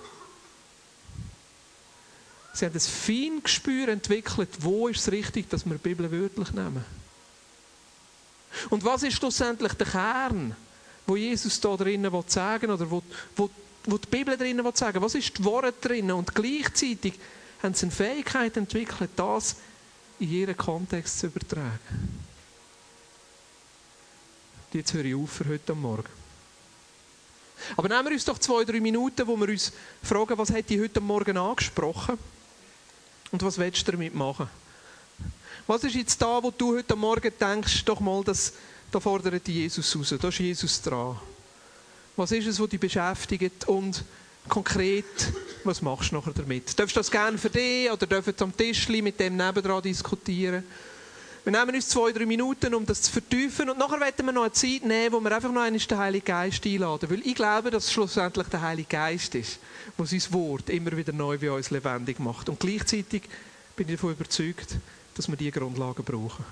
Sie 2.55 2.67
haben 2.67 2.75
ein 2.75 2.81
fein 2.81 3.43
Gespür 3.43 3.89
entwickelt, 3.89 4.51
wo 4.59 4.89
ist 4.89 5.01
es 5.01 5.13
richtig, 5.13 5.49
dass 5.49 5.65
wir 5.65 5.75
die 5.75 5.79
Bibel 5.79 6.11
wörtlich 6.11 6.51
nehmen. 6.53 6.85
Und 8.71 8.85
was 8.85 9.03
ist 9.03 9.15
schlussendlich 9.15 9.73
der 9.75 9.87
Kern, 9.87 10.57
wo 11.07 11.17
Jesus 11.17 11.61
da 11.61 11.77
drinnen 11.77 12.13
sagen 12.27 12.71
oder 12.71 12.91
wo, 12.91 13.03
wo, 13.37 13.51
wo 13.85 13.99
die 13.99 14.09
Bibel 14.09 14.37
drinnen 14.37 14.67
sagen 14.75 15.03
Was 15.03 15.15
ist 15.15 15.39
die 15.39 15.45
Worte 15.45 15.75
drinnen? 15.81 16.13
Und 16.13 16.35
gleichzeitig 16.35 17.15
haben 17.63 17.75
sie 17.75 17.87
eine 17.87 17.93
Fähigkeit 17.93 18.57
entwickelt, 18.57 19.11
das 19.17 19.57
in 20.19 20.31
ihren 20.31 20.57
Kontext 20.57 21.19
zu 21.21 21.27
übertragen. 21.27 22.23
Jetzt 24.73 24.95
höre 24.95 25.05
ich 25.05 25.15
auf 25.15 25.31
für 25.31 25.49
heute 25.49 25.75
Morgen. 25.75 26.09
Aber 27.77 27.89
nehmen 27.89 28.05
wir 28.07 28.13
uns 28.13 28.25
doch 28.25 28.39
zwei, 28.39 28.65
drei 28.65 28.81
Minuten, 28.81 29.27
wo 29.27 29.37
wir 29.37 29.49
uns 29.49 29.73
fragen, 30.03 30.39
was 30.39 30.51
hat 30.51 30.69
die 30.71 30.81
heute 30.81 31.01
Morgen 31.01 31.37
angesprochen 31.37 32.19
und 33.31 33.43
was 33.43 33.59
willst 33.59 33.87
du 33.87 33.93
damit 33.93 34.15
machen? 34.15 34.49
Was 35.67 35.85
ist 35.85 35.95
jetzt 35.95 36.21
da, 36.21 36.43
wo 36.43 36.51
du 36.51 36.77
heute 36.77 36.97
Morgen 36.97 37.33
denkst, 37.39 37.85
doch 37.85 38.01
mal, 38.01 38.23
das, 38.25 38.53
da 38.91 38.99
fordert 38.99 39.47
Jesus 39.47 39.97
raus, 39.97 40.15
da 40.21 40.29
ist 40.29 40.39
Jesus 40.39 40.83
dran. 40.83 41.17
Was 42.17 42.33
ist 42.33 42.47
es, 42.47 42.61
was 42.61 42.69
dich 42.69 42.81
beschäftigt 42.81 43.69
und 43.69 44.05
konkret 44.49 45.05
Was 45.65 45.81
machst 45.81 46.11
du 46.11 46.17
nachher 46.17 46.33
damit? 46.33 46.79
Darfst 46.79 46.97
du 46.97 47.01
das 47.01 47.11
gerne 47.11 47.39
für 47.39 47.49
dich 47.49 47.91
oder 47.91 48.07
dürfen 48.07 48.35
am 48.41 48.57
Tisch 48.57 48.89
mit 48.89 49.21
dem 49.21 49.37
nebendran 49.37 49.83
diskutieren? 49.83 50.65
Wir 51.45 51.53
nehmen 51.53 51.75
uns 51.75 51.89
zwei, 51.89 52.13
drei 52.13 52.27
Minuten, 52.27 52.75
um 52.75 52.87
das 52.87 53.03
zu 53.03 53.13
vertiefen. 53.13 53.71
Und 53.71 53.79
nachher 53.79 54.01
werden 54.01 54.27
wir 54.27 54.33
noch 54.33 54.43
eine 54.43 54.53
Zeit 54.53 54.85
nehmen, 54.85 55.13
wo 55.13 55.21
wir 55.21 55.35
einfach 55.35 55.51
noch 55.51 55.63
einmal 55.63 55.79
den 55.79 55.99
Heiligen 55.99 56.25
Geist 56.25 56.65
einladen. 56.65 57.11
Weil 57.11 57.27
ich 57.27 57.35
glaube, 57.35 57.71
dass 57.71 57.85
es 57.85 57.93
schlussendlich 57.93 58.47
der 58.49 58.61
Heilige 58.61 58.89
Geist 58.89 59.35
ist, 59.35 59.59
der 59.99 60.07
sein 60.07 60.23
Wort 60.31 60.71
immer 60.71 60.97
wieder 60.97 61.13
neu 61.13 61.39
bei 61.39 61.51
uns 61.51 61.71
lebendig 61.71 62.21
macht. 62.21 62.49
Und 62.49 62.61
gleichzeitig 62.61 63.23
bin 63.75 63.89
ich 63.89 63.95
davon 63.97 64.13
überzeugt, 64.13 64.77
dass 65.15 65.29
wir 65.29 65.37
diese 65.37 65.53
Grundlagen 65.53 66.05
brauchen. 66.05 66.45